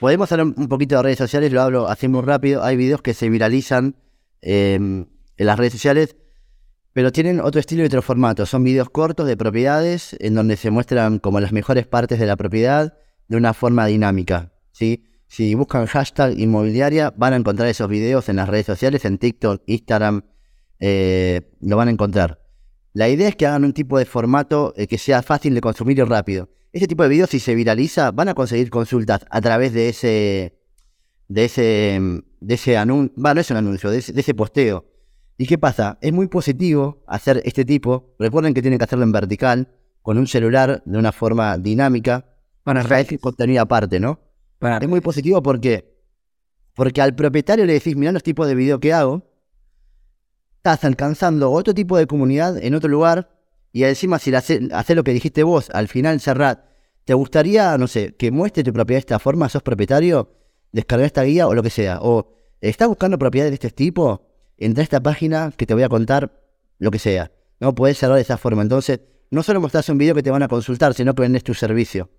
podemos 0.00 0.30
hablar 0.32 0.48
un 0.56 0.68
poquito 0.68 0.96
de 0.96 1.02
redes 1.02 1.18
sociales, 1.18 1.52
lo 1.52 1.62
hablo 1.62 1.88
así 1.88 2.08
muy 2.08 2.22
rápido. 2.22 2.62
Hay 2.62 2.76
videos 2.76 3.02
que 3.02 3.14
se 3.14 3.28
viralizan 3.28 3.96
em, 4.42 5.06
en 5.36 5.46
las 5.46 5.58
redes 5.58 5.72
sociales, 5.72 6.16
pero 6.92 7.12
tienen 7.12 7.40
otro 7.40 7.60
estilo 7.60 7.82
y 7.82 7.86
otro 7.86 8.02
formato. 8.02 8.44
Son 8.46 8.64
videos 8.64 8.90
cortos 8.90 9.26
de 9.26 9.36
propiedades 9.36 10.16
en 10.20 10.34
donde 10.34 10.56
se 10.56 10.70
muestran 10.70 11.18
como 11.18 11.40
las 11.40 11.52
mejores 11.52 11.86
partes 11.86 12.18
de 12.18 12.26
la 12.26 12.36
propiedad 12.36 12.98
de 13.28 13.36
una 13.36 13.54
forma 13.54 13.86
dinámica. 13.86 14.52
¿sí? 14.72 15.04
Si 15.28 15.54
buscan 15.54 15.86
hashtag 15.86 16.38
inmobiliaria, 16.38 17.12
van 17.16 17.34
a 17.34 17.36
encontrar 17.36 17.68
esos 17.68 17.88
videos 17.88 18.28
en 18.30 18.36
las 18.36 18.48
redes 18.48 18.66
sociales, 18.66 19.04
en 19.04 19.18
TikTok, 19.18 19.62
Instagram, 19.66 20.22
eh, 20.80 21.52
lo 21.60 21.76
van 21.76 21.88
a 21.88 21.90
encontrar. 21.90 22.42
La 22.94 23.08
idea 23.08 23.28
es 23.28 23.36
que 23.36 23.46
hagan 23.46 23.64
un 23.64 23.74
tipo 23.74 23.98
de 23.98 24.06
formato 24.06 24.72
eh, 24.76 24.86
que 24.86 24.96
sea 24.96 25.22
fácil 25.22 25.54
de 25.54 25.60
consumir 25.60 25.98
y 25.98 26.02
rápido. 26.02 26.48
Ese 26.72 26.86
tipo 26.86 27.02
de 27.02 27.10
videos, 27.10 27.30
si 27.30 27.40
se 27.40 27.54
viraliza, 27.54 28.10
van 28.10 28.28
a 28.28 28.34
conseguir 28.34 28.70
consultas 28.70 29.26
a 29.30 29.40
través 29.40 29.72
de 29.74 29.90
ese, 29.90 30.58
de 31.28 31.44
ese, 31.44 32.00
de 32.40 32.54
ese 32.54 32.76
anuncio, 32.78 33.12
bueno, 33.16 33.34
no 33.36 33.40
es 33.42 33.50
un 33.50 33.58
anuncio, 33.58 33.90
de 33.90 33.98
ese, 33.98 34.34
posteo. 34.34 34.86
¿Y 35.36 35.46
qué 35.46 35.58
pasa? 35.58 35.98
Es 36.00 36.12
muy 36.12 36.26
positivo 36.28 37.04
hacer 37.06 37.42
este 37.44 37.64
tipo. 37.64 38.14
Recuerden 38.18 38.54
que 38.54 38.62
tienen 38.62 38.78
que 38.78 38.84
hacerlo 38.84 39.04
en 39.04 39.12
vertical, 39.12 39.68
con 40.02 40.18
un 40.18 40.26
celular, 40.26 40.82
de 40.84 40.98
una 40.98 41.12
forma 41.12 41.58
dinámica, 41.58 42.26
para 42.64 42.82
traer 42.82 43.20
contenido 43.20 43.62
aparte, 43.62 44.00
¿no? 44.00 44.27
Es 44.60 44.88
muy 44.88 45.00
positivo 45.00 45.42
porque, 45.42 45.94
porque 46.74 47.00
al 47.00 47.14
propietario 47.14 47.64
le 47.64 47.74
decís, 47.74 47.96
mirá 47.96 48.12
los 48.12 48.22
tipos 48.22 48.46
de 48.48 48.54
video 48.54 48.80
que 48.80 48.92
hago, 48.92 49.22
estás 50.56 50.84
alcanzando 50.84 51.50
otro 51.52 51.74
tipo 51.74 51.96
de 51.96 52.06
comunidad 52.06 52.62
en 52.62 52.74
otro 52.74 52.90
lugar 52.90 53.30
y 53.72 53.84
encima 53.84 54.18
si 54.18 54.34
haces 54.34 54.96
lo 54.96 55.04
que 55.04 55.12
dijiste 55.12 55.44
vos, 55.44 55.70
al 55.70 55.86
final 55.88 56.20
cerrar, 56.20 56.68
¿te 57.04 57.14
gustaría, 57.14 57.78
no 57.78 57.86
sé, 57.86 58.16
que 58.16 58.32
muestre 58.32 58.64
tu 58.64 58.72
propiedad 58.72 58.96
de 58.96 59.00
esta 59.00 59.18
forma? 59.18 59.48
¿Sos 59.48 59.62
propietario? 59.62 60.34
Descargar 60.72 61.06
esta 61.06 61.22
guía 61.22 61.46
o 61.46 61.54
lo 61.54 61.62
que 61.62 61.70
sea. 61.70 62.00
O 62.02 62.32
estás 62.60 62.88
buscando 62.88 63.18
propiedades 63.18 63.52
de 63.52 63.54
este 63.54 63.70
tipo, 63.70 64.26
entra 64.56 64.82
a 64.82 64.84
esta 64.84 65.00
página 65.00 65.52
que 65.56 65.66
te 65.66 65.74
voy 65.74 65.84
a 65.84 65.88
contar 65.88 66.42
lo 66.78 66.90
que 66.90 66.98
sea. 66.98 67.30
No 67.60 67.74
puedes 67.74 67.98
cerrar 67.98 68.16
de 68.16 68.22
esa 68.22 68.36
forma. 68.36 68.62
Entonces, 68.62 69.00
no 69.30 69.42
solo 69.42 69.60
mostrás 69.60 69.88
un 69.88 69.98
video 69.98 70.14
que 70.14 70.22
te 70.22 70.30
van 70.30 70.42
a 70.42 70.48
consultar, 70.48 70.94
sino 70.94 71.14
que 71.14 71.22
vendes 71.22 71.44
tu 71.44 71.54
servicio. 71.54 72.10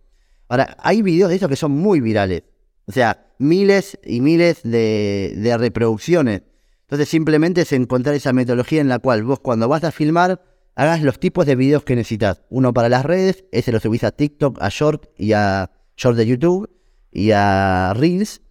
Ahora, 0.50 0.76
hay 0.80 1.02
videos 1.02 1.30
de 1.30 1.36
estos 1.36 1.50
que 1.50 1.56
son 1.56 1.72
muy 1.72 2.02
virales. 2.02 2.44
O 2.86 2.92
sea, 2.92 3.28
miles 3.38 3.98
y 4.04 4.20
miles 4.20 4.62
de, 4.64 5.34
de 5.38 5.58
reproducciones. 5.58 6.42
Entonces, 6.82 7.08
simplemente 7.08 7.62
es 7.62 7.72
encontrar 7.72 8.16
esa 8.16 8.34
metodología 8.34 8.82
en 8.82 8.90
la 8.90 9.00
cual 9.00 9.24
vos 9.24 9.40
cuando 9.40 9.68
vas 9.68 9.84
a 9.84 9.92
filmar 9.92 10.42
hagas 10.76 11.04
los 11.04 11.20
tipos 11.20 11.46
de 11.46 11.56
videos 11.56 11.84
que 11.84 11.96
necesitas. 11.96 12.42
Uno 12.50 12.74
para 12.74 12.90
las 12.90 13.06
redes, 13.06 13.46
ese 13.52 13.72
lo 13.72 13.80
subís 13.80 14.04
a 14.04 14.12
TikTok, 14.12 14.58
a 14.62 14.70
Short 14.70 15.10
y 15.18 15.34
a 15.34 15.72
Short 15.98 16.18
de 16.18 16.26
YouTube 16.26 16.70
y 17.12 17.32
a 17.32 17.94
Reels. 17.96 18.42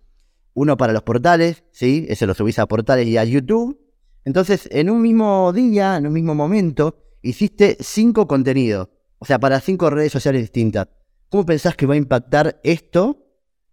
Uno 0.55 0.77
para 0.77 0.93
los 0.93 1.03
portales, 1.03 1.65
¿sí? 1.73 2.07
Ese 2.09 2.27
lo 2.27 2.35
subís 2.35 2.59
a 2.59 2.67
portales 2.67 3.07
y 3.09 3.17
a 3.17 3.25
YouTube. 3.25 3.81
Entonces, 4.25 4.69
en 4.71 4.91
un 4.91 5.01
mismo 5.01 5.53
día, 5.55 5.97
en 5.97 6.07
un 6.07 6.13
mismo 6.13 6.35
momento, 6.35 6.97
hiciste 7.23 7.79
cinco 7.81 8.29
contenidos. 8.29 8.89
O 9.19 9.25
sea, 9.25 9.39
para 9.39 9.59
cinco 9.61 9.89
redes 9.89 10.13
sociales 10.13 10.43
distintas. 10.43 10.89
¿Cómo 11.29 11.45
pensás 11.45 11.77
que 11.77 11.87
va 11.87 11.95
a 11.95 11.99
impactar 11.99 12.61
esto 12.65 13.27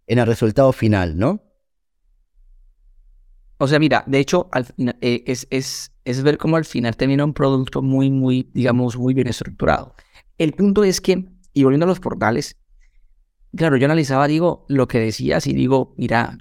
en 0.06 0.18
el 0.18 0.26
resultado 0.26 0.72
final, 0.72 1.16
no? 1.16 1.42
O 3.58 3.66
sea, 3.66 3.78
mira, 3.78 4.04
de 4.06 4.18
hecho, 4.18 4.48
al, 4.52 4.66
eh, 5.00 5.24
es, 5.26 5.46
es, 5.50 5.92
es 6.04 6.22
ver 6.22 6.36
cómo 6.36 6.56
al 6.56 6.66
final 6.66 6.96
termina 6.96 7.24
un 7.24 7.32
producto 7.32 7.80
muy, 7.80 8.10
muy, 8.10 8.50
digamos, 8.52 8.98
muy 8.98 9.14
bien 9.14 9.28
estructurado. 9.28 9.94
El 10.36 10.52
punto 10.52 10.84
es 10.84 11.00
que, 11.00 11.24
y 11.54 11.64
volviendo 11.64 11.86
a 11.86 11.88
los 11.88 12.00
portales, 12.00 12.58
claro, 13.56 13.78
yo 13.78 13.86
analizaba, 13.86 14.28
digo, 14.28 14.66
lo 14.68 14.86
que 14.86 15.00
decías 15.00 15.46
y 15.46 15.54
digo, 15.54 15.94
mira, 15.96 16.36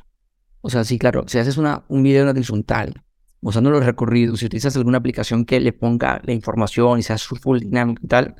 o 0.59 0.69
sea, 0.69 0.83
sí, 0.83 0.99
claro, 0.99 1.23
si 1.27 1.37
haces 1.37 1.55
una, 1.55 1.85
un 1.87 2.03
video 2.03 2.29
horizontal, 2.29 3.01
usando 3.39 3.71
los 3.71 3.85
recorridos, 3.85 4.39
si 4.39 4.47
utilizas 4.47 4.75
alguna 4.75 4.97
aplicación 4.97 5.45
que 5.45 5.61
le 5.61 5.71
ponga 5.71 6.21
la 6.25 6.33
información 6.33 6.99
y 6.99 7.03
sea 7.03 7.17
full 7.17 7.59
dinámico 7.59 8.01
y 8.03 8.07
tal, 8.07 8.35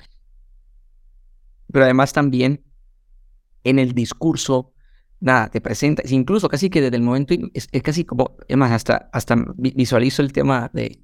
pero 1.71 1.85
además 1.85 2.13
también 2.13 2.63
en 3.63 3.79
el 3.79 3.93
discurso 3.93 4.75
nada, 5.19 5.49
te 5.49 5.61
presentas, 5.61 6.11
incluso 6.11 6.49
casi 6.49 6.69
que 6.69 6.81
desde 6.81 6.97
el 6.97 7.01
momento, 7.01 7.33
es, 7.53 7.67
casi 7.83 8.05
como, 8.05 8.37
es 8.47 8.57
más, 8.57 8.71
hasta, 8.71 9.09
hasta 9.11 9.35
visualizo 9.57 10.21
el 10.21 10.31
tema 10.31 10.69
de, 10.73 10.99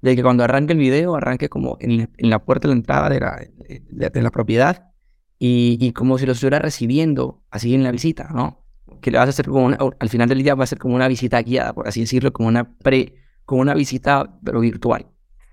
de 0.00 0.16
que 0.16 0.22
cuando 0.22 0.44
arranque 0.44 0.72
el 0.72 0.78
video, 0.78 1.14
arranque 1.16 1.48
como 1.48 1.76
en, 1.80 2.10
en 2.16 2.30
la 2.30 2.38
puerta 2.44 2.68
de 2.68 2.74
la 2.74 2.78
entrada 2.78 3.08
de 3.10 3.20
la, 3.20 4.10
de, 4.10 4.22
la 4.22 4.30
propiedad 4.30 4.92
y, 5.38 5.76
y, 5.80 5.92
como 5.92 6.18
si 6.18 6.26
lo 6.26 6.32
estuviera 6.32 6.58
recibiendo 6.58 7.42
así 7.50 7.74
en 7.74 7.82
la 7.82 7.92
visita, 7.92 8.28
¿no? 8.34 8.64
Que 9.00 9.10
le 9.10 9.18
vas 9.18 9.26
a 9.26 9.30
hacer 9.30 9.46
como 9.46 9.66
una, 9.66 9.78
al 9.98 10.08
final 10.08 10.28
del 10.28 10.42
día 10.42 10.54
va 10.54 10.64
a 10.64 10.66
ser 10.66 10.78
como 10.78 10.94
una 10.94 11.08
visita 11.08 11.42
guiada, 11.42 11.72
por 11.72 11.88
así 11.88 12.00
decirlo, 12.00 12.32
como 12.32 12.48
una 12.48 12.78
pre, 12.78 13.14
como 13.44 13.62
una 13.62 13.74
visita, 13.74 14.38
pero 14.44 14.60
virtual, 14.60 15.06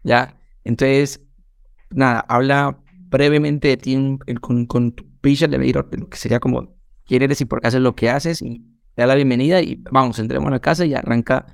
¿ya? 0.03 0.37
Entonces, 0.63 1.21
nada, 1.89 2.19
habla 2.27 2.79
brevemente 3.09 3.69
de 3.69 3.77
ti 3.77 3.97
con, 4.41 4.65
con 4.65 4.91
tu 4.91 5.05
pitch 5.21 5.47
de 5.47 5.57
lo 5.73 6.09
que 6.09 6.17
sería 6.17 6.39
como 6.39 6.75
quién 7.05 7.23
eres 7.23 7.41
y 7.41 7.45
por 7.45 7.61
qué 7.61 7.67
haces 7.67 7.81
lo 7.81 7.95
que 7.95 8.09
haces 8.09 8.41
y 8.41 8.59
te 8.95 9.03
da 9.03 9.07
la 9.07 9.15
bienvenida 9.15 9.61
y 9.61 9.81
vamos, 9.91 10.19
entremos 10.19 10.47
a 10.47 10.51
la 10.51 10.59
casa 10.59 10.85
y 10.85 10.93
arranca 10.93 11.45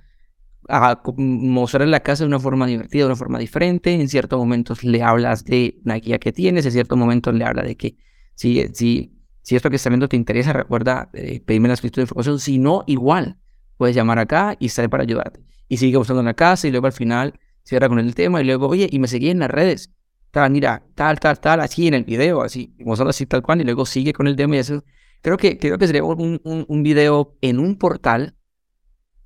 a 0.70 1.02
mostrar 1.18 1.88
la 1.88 2.00
casa 2.00 2.24
de 2.24 2.30
una 2.30 2.40
forma 2.40 2.66
divertida, 2.68 3.02
de 3.02 3.08
una 3.08 3.16
forma 3.16 3.40
diferente. 3.40 3.94
En 3.94 4.08
ciertos 4.08 4.40
momentos 4.40 4.84
le 4.84 5.04
hablas 5.04 5.44
de 5.44 5.80
una 5.84 5.96
guía 5.96 6.20
que 6.20 6.32
tienes, 6.32 6.66
en 6.66 6.72
ciertos 6.72 6.98
momentos 6.98 7.34
le 7.34 7.44
habla 7.44 7.64
de 7.64 7.76
que 7.76 7.98
si, 8.36 8.66
si, 8.74 9.14
si 9.42 9.56
esto 9.56 9.70
que 9.70 9.76
estás 9.76 9.92
viendo 9.92 10.08
te 10.08 10.16
interesa, 10.16 10.54
recuerda 10.54 11.10
eh, 11.14 11.42
pedirme 11.42 11.68
la 11.68 11.74
escritura 11.74 12.02
de 12.02 12.06
información. 12.06 12.40
Si 12.40 12.60
no, 12.60 12.84
igual, 12.88 13.38
puedes 13.78 13.96
llamar 13.96 14.20
acá 14.20 14.56
y 14.60 14.68
estaré 14.68 14.90
para 14.90 15.04
ayudarte. 15.04 15.42
Y 15.68 15.78
sigue 15.78 15.98
buscando 15.98 16.24
la 16.24 16.34
casa 16.34 16.68
y 16.68 16.72
luego 16.72 16.88
al 16.88 16.94
final 16.94 17.40
cierra 17.64 17.90
con 17.90 18.00
el 18.00 18.16
tema 18.16 18.42
y 18.42 18.46
luego, 18.46 18.68
oye, 18.68 18.88
y 18.90 19.00
me 19.00 19.08
seguí 19.08 19.30
en 19.30 19.40
las 19.40 19.52
redes. 19.52 19.92
Tal, 20.34 20.50
mira, 20.50 20.84
tal, 20.96 21.20
tal, 21.20 21.40
tal, 21.40 21.62
así 21.62 21.88
en 21.88 21.94
el 21.94 22.06
video, 22.06 22.42
así, 22.42 22.76
mostrando 22.80 23.12
así 23.12 23.28
tal 23.28 23.44
cual, 23.44 23.62
y 23.62 23.66
luego 23.66 23.86
sigue 23.86 24.14
con 24.14 24.26
el 24.26 24.36
tema 24.36 24.56
y 24.56 24.60
eso 24.60 24.84
Creo 25.22 25.38
que, 25.38 25.60
creo 25.60 25.78
que 25.78 25.86
sería 25.86 26.04
un, 26.04 26.42
un, 26.44 26.84
video 26.84 27.38
en 27.42 27.60
un 27.60 27.78
portal 27.78 28.36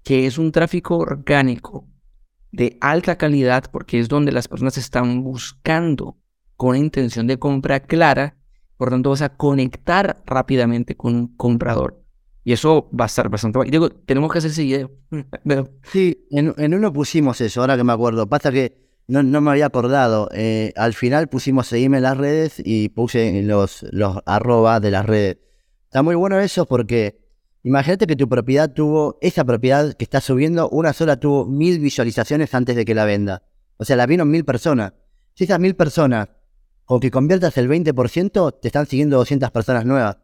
que 0.04 0.28
es 0.28 0.38
un 0.38 0.52
tráfico 0.52 0.98
orgánico 0.98 1.88
de 2.52 2.78
alta 2.82 3.18
calidad 3.18 3.64
porque 3.72 4.00
es 4.00 4.10
donde 4.10 4.34
las 4.34 4.50
personas 4.50 4.78
están 4.78 5.24
buscando 5.24 6.18
con 6.58 6.76
intención 6.76 7.26
de 7.26 7.40
compra 7.40 7.80
clara, 7.80 8.38
por 8.76 8.90
tanto 8.90 9.12
vas 9.12 9.22
a 9.22 9.30
conectar 9.30 10.22
rápidamente 10.26 10.98
con 10.98 11.16
un 11.16 11.36
comprador. 11.38 12.04
Y 12.44 12.52
eso 12.52 12.90
va 12.92 13.06
a 13.06 13.08
estar 13.08 13.30
bastante 13.30 13.58
bueno. 13.58 13.70
Y 13.70 13.72
digo, 13.72 13.90
tenemos 13.90 14.30
que 14.30 14.40
hacer 14.40 14.52
ese 14.52 14.64
video. 14.64 14.92
Sí, 15.84 16.28
en, 16.30 16.74
uno 16.74 16.92
pusimos 16.92 17.40
eso, 17.40 17.62
ahora 17.62 17.78
que 17.78 17.84
me 17.84 17.94
acuerdo. 17.94 18.28
Pasa 18.28 18.52
que 18.52 18.87
no, 19.08 19.24
no 19.24 19.42
me 19.42 19.52
había 19.52 19.66
acordado. 19.66 20.30
Eh, 20.34 20.74
al 20.76 20.94
final 20.94 21.28
pusimos 21.30 21.68
seguirme 21.68 21.98
en 21.98 22.04
las 22.04 22.18
redes 22.18 22.62
y 22.64 22.90
puse 22.90 23.42
los, 23.44 23.86
los 23.92 24.18
arroba 24.26 24.80
de 24.80 24.92
las 24.92 25.06
redes. 25.06 25.38
Está 25.86 26.04
muy 26.04 26.16
bueno 26.16 26.40
eso 26.40 26.66
porque 26.66 27.20
imagínate 27.64 28.06
que 28.06 28.16
tu 28.16 28.28
propiedad 28.28 28.72
tuvo, 28.72 29.18
esa 29.22 29.46
propiedad 29.46 29.94
que 29.94 30.04
está 30.04 30.20
subiendo, 30.20 30.70
una 30.70 30.94
sola 30.94 31.20
tuvo 31.20 31.46
mil 31.46 31.80
visualizaciones 31.80 32.54
antes 32.54 32.76
de 32.76 32.84
que 32.84 32.94
la 32.94 33.06
venda. 33.06 33.44
O 33.78 33.86
sea, 33.86 33.96
la 33.96 34.06
vieron 34.06 34.30
mil 34.30 34.44
personas. 34.44 34.94
Si 35.34 35.46
esas 35.46 35.60
mil 35.60 35.76
personas, 35.76 36.30
o 36.86 37.00
que 37.00 37.12
conviertas 37.12 37.58
el 37.58 37.70
20%, 37.70 38.60
te 38.62 38.68
están 38.68 38.88
siguiendo 38.88 39.18
200 39.18 39.52
personas 39.52 39.86
nuevas. 39.86 40.18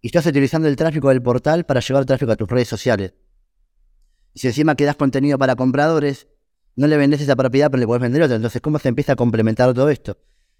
Y 0.00 0.08
estás 0.08 0.26
utilizando 0.26 0.68
el 0.68 0.76
tráfico 0.76 1.08
del 1.08 1.22
portal 1.22 1.64
para 1.64 1.80
llevar 1.80 2.04
tráfico 2.04 2.32
a 2.32 2.36
tus 2.36 2.48
redes 2.48 2.68
sociales. 2.68 3.14
Y 4.34 4.40
si 4.40 4.48
encima 4.48 4.74
quedas 4.74 4.96
contenido 4.96 5.38
para 5.38 5.56
compradores, 5.56 6.28
no 6.76 6.86
le 6.86 6.96
vendes 6.96 7.20
esa 7.20 7.34
propiedad, 7.36 7.70
pero 7.70 7.80
le 7.80 7.86
puedes 7.86 8.02
vender 8.02 8.22
otra. 8.22 8.36
Entonces, 8.36 8.60
¿cómo 8.60 8.78
se 8.78 8.88
empieza 8.88 9.14
a 9.14 9.16
complementar 9.16 9.72
todo 9.74 9.88
esto? 9.88 10.18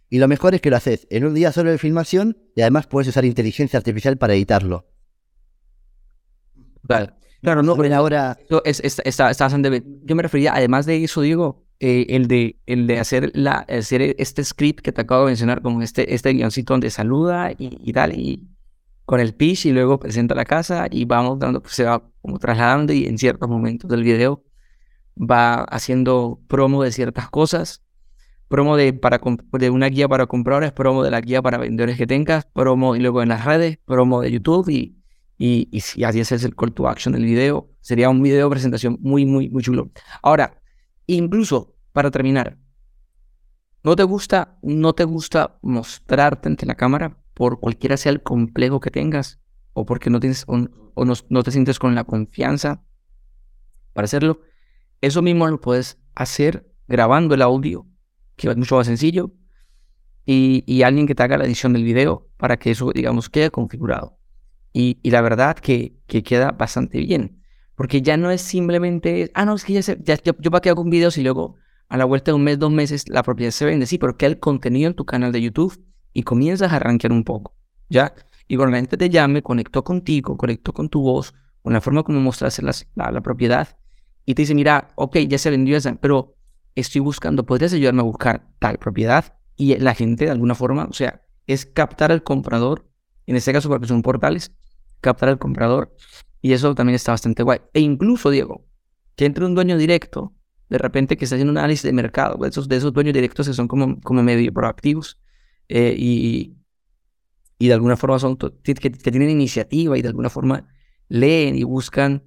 Y 0.09 0.18
lo 0.18 0.29
mejor 0.29 0.55
es 0.55 0.61
que 0.61 0.70
lo 0.70 0.76
haces 0.76 1.07
en 1.11 1.24
un 1.24 1.35
día 1.35 1.52
solo 1.52 1.70
de 1.70 1.79
filmación 1.79 2.38
y 2.55 2.62
además 2.62 2.87
puedes 2.87 3.09
usar 3.09 3.24
inteligencia 3.24 3.76
artificial 3.76 4.16
para 4.16 4.35
editarlo. 4.35 4.87
Claro, 6.87 7.14
claro 7.42 7.62
no, 7.62 7.76
pero 7.76 7.94
ahora... 7.94 8.38
Es, 8.64 8.81
está, 8.81 9.24
bastante 9.26 9.83
Yo 10.05 10.16
me 10.16 10.22
refería, 10.22 10.55
además 10.55 10.87
de 10.87 11.02
eso, 11.02 11.20
Diego, 11.20 11.66
eh, 11.81 12.07
el, 12.11 12.29
de, 12.29 12.61
el 12.66 12.87
de 12.87 12.98
hacer, 12.98 13.33
la, 13.35 13.66
hacer 13.68 14.14
este 14.18 14.44
script 14.44 14.81
que 14.81 14.92
te 14.92 15.00
acabo 15.02 15.22
de 15.22 15.31
mencionar, 15.31 15.61
como 15.61 15.83
este, 15.83 16.14
este 16.14 16.33
guioncito 16.33 16.72
donde 16.72 16.90
saluda 16.90 17.50
y, 17.52 17.57
y 17.59 17.92
tal, 17.92 18.18
y 18.18 18.48
con 19.05 19.20
el 19.20 19.35
pitch 19.35 19.66
y 19.66 19.72
luego 19.72 19.98
presenta 19.98 20.35
la 20.35 20.44
casa 20.44 20.87
y 20.90 21.05
vamos 21.05 21.38
dando, 21.38 21.62
se 21.66 21.85
va 21.85 22.02
como 22.22 22.38
trasladando 22.38 22.92
y 22.92 23.07
en 23.07 23.18
ciertos 23.18 23.48
momentos 23.48 23.90
del 23.90 24.02
video 24.02 24.45
va 25.18 25.64
haciendo 25.64 26.40
promo 26.48 26.83
de 26.83 26.92
ciertas 26.92 27.29
cosas 27.31 27.83
promo 28.48 28.76
de, 28.76 28.92
para, 28.92 29.20
de 29.52 29.70
una 29.70 29.87
guía 29.87 30.09
para 30.09 30.26
compradores, 30.26 30.72
promo 30.72 31.02
de 31.02 31.11
la 31.11 31.20
guía 31.20 31.42
para 31.42 31.59
vendedores 31.59 31.96
que 31.96 32.07
tengas, 32.07 32.46
promo 32.46 32.94
y 32.94 33.00
luego 33.00 33.22
en 33.22 33.29
las 33.29 33.44
redes, 33.44 33.79
promo 33.85 34.20
de 34.20 34.31
YouTube 34.31 34.68
y, 34.68 34.96
y, 35.37 35.68
y, 35.72 35.81
si 35.81 36.05
así 36.05 36.20
es 36.20 36.31
el 36.31 36.55
call 36.55 36.72
to 36.72 36.88
action 36.88 37.12
del 37.12 37.24
video. 37.24 37.68
Sería 37.81 38.09
un 38.09 38.22
video 38.22 38.46
de 38.46 38.50
presentación 38.50 38.98
muy, 39.00 39.26
muy, 39.26 39.48
muy 39.48 39.62
chulo. 39.64 39.90
Ahora, 40.22 40.62
incluso 41.07 41.74
para 41.92 42.11
terminar, 42.11 42.57
¿no 43.83 43.96
te 43.96 44.05
gusta, 44.05 44.59
no 44.62 44.92
te 44.94 45.05
gusta 45.05 45.59
mostrarte 45.62 46.48
ante 46.48 46.66
la 46.66 46.76
cámara 46.76 47.18
por 47.35 47.59
cualquiera 47.59 47.96
sea 47.96 48.12
el 48.12 48.22
complejo 48.22 48.79
que 48.79 48.90
tengas? 48.90 49.40
o 49.79 49.85
porque 49.85 50.09
no 50.09 50.20
tienes 50.20 50.44
o, 50.46 50.57
no, 50.57 51.14
no, 51.29 51.42
te 51.42 51.50
sientes 51.50 51.79
con 51.79 51.94
la 51.94 52.05
confianza 52.05 52.83
para 53.92 54.07
hacerlo, 54.07 54.40
eso 55.00 55.22
mismo 55.22 55.46
lo 55.46 55.61
puedes 55.61 55.98
hacer 56.14 56.66
grabando 56.88 57.35
el 57.35 57.42
audio, 57.42 57.87
que 58.37 58.48
es 58.48 58.56
mucho 58.56 58.76
más 58.76 58.87
sencillo, 58.87 59.32
y, 60.24 60.82
alguien 60.82 61.06
que 61.06 61.14
te 61.14 61.22
haga 61.22 61.38
la 61.38 61.44
edición 61.44 61.72
del 61.72 61.85
video 61.85 62.28
para 62.37 62.56
que 62.56 62.72
eso, 62.72 62.90
digamos, 62.92 63.30
quede 63.30 63.50
configurado. 63.50 64.18
Y, 64.72 64.98
la 65.09 65.20
verdad 65.20 65.56
que, 65.56 65.96
que, 66.06 66.22
queda 66.22 66.50
bastante 66.50 66.98
bien, 66.98 67.42
porque 67.76 68.02
ya 68.02 68.16
no 68.16 68.30
es 68.30 68.42
simplemente, 68.42 69.30
ah, 69.35 69.44
no, 69.44 69.54
es 69.54 69.64
que 69.64 69.74
ya, 69.74 69.82
se, 69.82 69.98
yo, 70.02 70.50
para 70.50 70.61
qué 70.61 70.70
hago 70.70 70.82
un 70.82 70.90
video 70.90 71.11
si 71.11 71.22
luego 71.22 71.56
a 71.88 71.96
la 71.96 72.04
vuelta 72.04 72.32
de 72.32 72.35
un 72.35 72.42
mes, 72.42 72.59
dos 72.59 72.72
meses, 72.72 73.09
la 73.09 73.22
propiedad 73.22 73.52
se 73.52 73.64
vende, 73.64 73.87
sí, 73.87 73.98
pero 73.98 74.16
queda 74.16 74.30
el 74.30 74.40
contenido 74.40 74.88
en 74.88 74.94
tu 74.94 75.04
canal 75.04 75.30
de 75.30 75.40
YouTube 75.40 75.80
y 76.12 76.24
comienzas 76.24 76.72
a 76.72 76.76
arranquear 76.76 77.12
un 77.12 77.22
poco, 77.22 77.54
¿ya? 77.88 78.12
Y 78.48 78.56
cuando 78.56 78.72
la 78.72 78.78
gente 78.78 78.96
te 78.96 79.11
llame, 79.11 79.42
conectó 79.42 79.85
contigo, 79.85 80.37
conectó 80.37 80.72
con 80.72 80.88
tu 80.88 81.02
voz, 81.02 81.35
con 81.62 81.72
la 81.72 81.80
forma 81.80 82.02
como 82.02 82.20
mostraste 82.20 82.62
la, 82.62 82.72
la, 83.11 83.20
propiedad, 83.20 83.76
y 84.26 84.34
te 84.34 84.42
dice, 84.42 84.54
mira, 84.54 84.88
ok, 84.96 85.18
ya 85.28 85.38
se 85.38 85.50
vendió 85.50 85.76
esa, 85.76 85.94
pero 85.94 86.36
estoy 86.74 87.00
buscando, 87.00 87.46
¿podrías 87.46 87.72
ayudarme 87.72 88.00
a 88.00 88.04
buscar 88.04 88.46
tal 88.58 88.78
propiedad? 88.78 89.38
Y 89.56 89.76
la 89.78 89.94
gente, 89.94 90.26
de 90.26 90.32
alguna 90.32 90.54
forma, 90.54 90.84
o 90.84 90.92
sea, 90.92 91.22
es 91.46 91.64
captar 91.64 92.10
al 92.10 92.24
comprador, 92.24 92.90
en 93.26 93.36
este 93.36 93.52
caso 93.52 93.68
porque 93.68 93.86
son 93.86 94.02
portales, 94.02 94.52
captar 95.00 95.28
al 95.28 95.38
comprador, 95.38 95.94
y 96.42 96.52
eso 96.52 96.74
también 96.74 96.96
está 96.96 97.12
bastante 97.12 97.44
guay. 97.44 97.60
E 97.72 97.80
incluso, 97.80 98.30
Diego, 98.30 98.66
que 99.14 99.26
entre 99.26 99.44
un 99.44 99.54
dueño 99.54 99.78
directo, 99.78 100.34
de 100.68 100.78
repente 100.78 101.16
que 101.16 101.24
está 101.24 101.36
haciendo 101.36 101.52
un 101.52 101.58
análisis 101.58 101.84
de 101.84 101.92
mercado, 101.92 102.36
de 102.36 102.48
esos, 102.48 102.68
de 102.68 102.76
esos 102.76 102.92
dueños 102.92 103.14
directos 103.14 103.46
que 103.46 103.54
son 103.54 103.68
como, 103.68 104.00
como 104.00 104.24
medio 104.24 104.52
proactivos, 104.52 105.20
eh, 105.68 105.94
y, 105.96 106.56
y 107.58 107.68
de 107.68 107.74
alguna 107.74 107.96
forma 107.96 108.18
son 108.18 108.36
que, 108.36 108.74
que, 108.74 108.90
tienen 108.90 109.30
iniciativa 109.30 109.96
y 109.96 110.02
de 110.02 110.08
alguna 110.08 110.30
forma 110.30 110.68
leen 111.08 111.56
y 111.56 111.62
buscan 111.62 112.24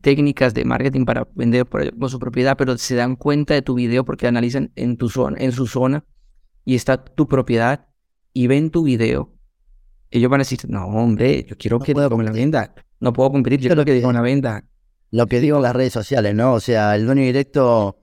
técnicas 0.00 0.54
de 0.54 0.64
marketing 0.64 1.04
para 1.04 1.26
vender 1.34 1.66
por, 1.66 2.10
su 2.10 2.18
propiedad, 2.18 2.56
pero 2.56 2.76
se 2.78 2.94
dan 2.94 3.16
cuenta 3.16 3.54
de 3.54 3.62
tu 3.62 3.74
video 3.74 4.04
porque 4.04 4.26
analizan 4.26 4.72
en 4.76 4.96
tu 4.96 5.08
zona, 5.08 5.36
en 5.40 5.52
su 5.52 5.66
zona 5.66 6.04
y 6.64 6.74
está 6.74 7.04
tu 7.04 7.26
propiedad 7.26 7.88
y 8.32 8.46
ven 8.46 8.70
tu 8.70 8.84
video. 8.84 9.34
Ellos 10.10 10.30
van 10.30 10.40
a 10.40 10.42
decir, 10.42 10.58
no, 10.68 10.86
hombre, 10.86 11.44
yo 11.48 11.56
quiero 11.56 11.78
que 11.78 11.92
puedo, 11.92 12.22
la 12.22 12.32
venda. 12.32 12.74
No 13.00 13.12
puedo 13.12 13.30
competir, 13.30 13.60
yo 13.60 13.68
quiero 13.68 13.84
que 13.84 13.92
diga 13.92 14.08
una 14.08 14.20
venda. 14.20 14.64
Lo 15.10 15.26
que 15.26 15.40
digo 15.40 15.56
en 15.56 15.62
las 15.64 15.74
redes 15.74 15.92
sociales, 15.92 16.34
¿no? 16.34 16.52
O 16.54 16.60
sea, 16.60 16.94
el 16.94 17.06
dueño 17.06 17.22
directo 17.22 17.96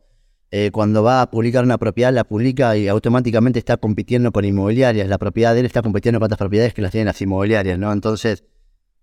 eh, 0.52 0.72
cuando 0.72 1.04
va 1.04 1.22
a 1.22 1.30
publicar 1.30 1.64
una 1.64 1.78
propiedad, 1.78 2.14
la 2.14 2.24
publica 2.24 2.78
y 2.78 2.88
automáticamente 2.88 3.60
está 3.60 3.78
compitiendo 3.78 4.32
con 4.32 4.46
inmobiliarias. 4.46 5.08
La 5.08 5.18
propiedad 5.18 5.54
de 5.54 5.62
él 5.62 5.66
está 5.66 5.82
compitiendo 5.82 6.20
con 6.20 6.26
otras 6.26 6.38
propiedades 6.38 6.74
que 6.74 6.82
las 6.82 6.92
tienen 6.92 7.08
las 7.08 7.22
inmobiliarias, 7.22 7.78
¿no? 7.78 7.92
Entonces, 7.92 8.44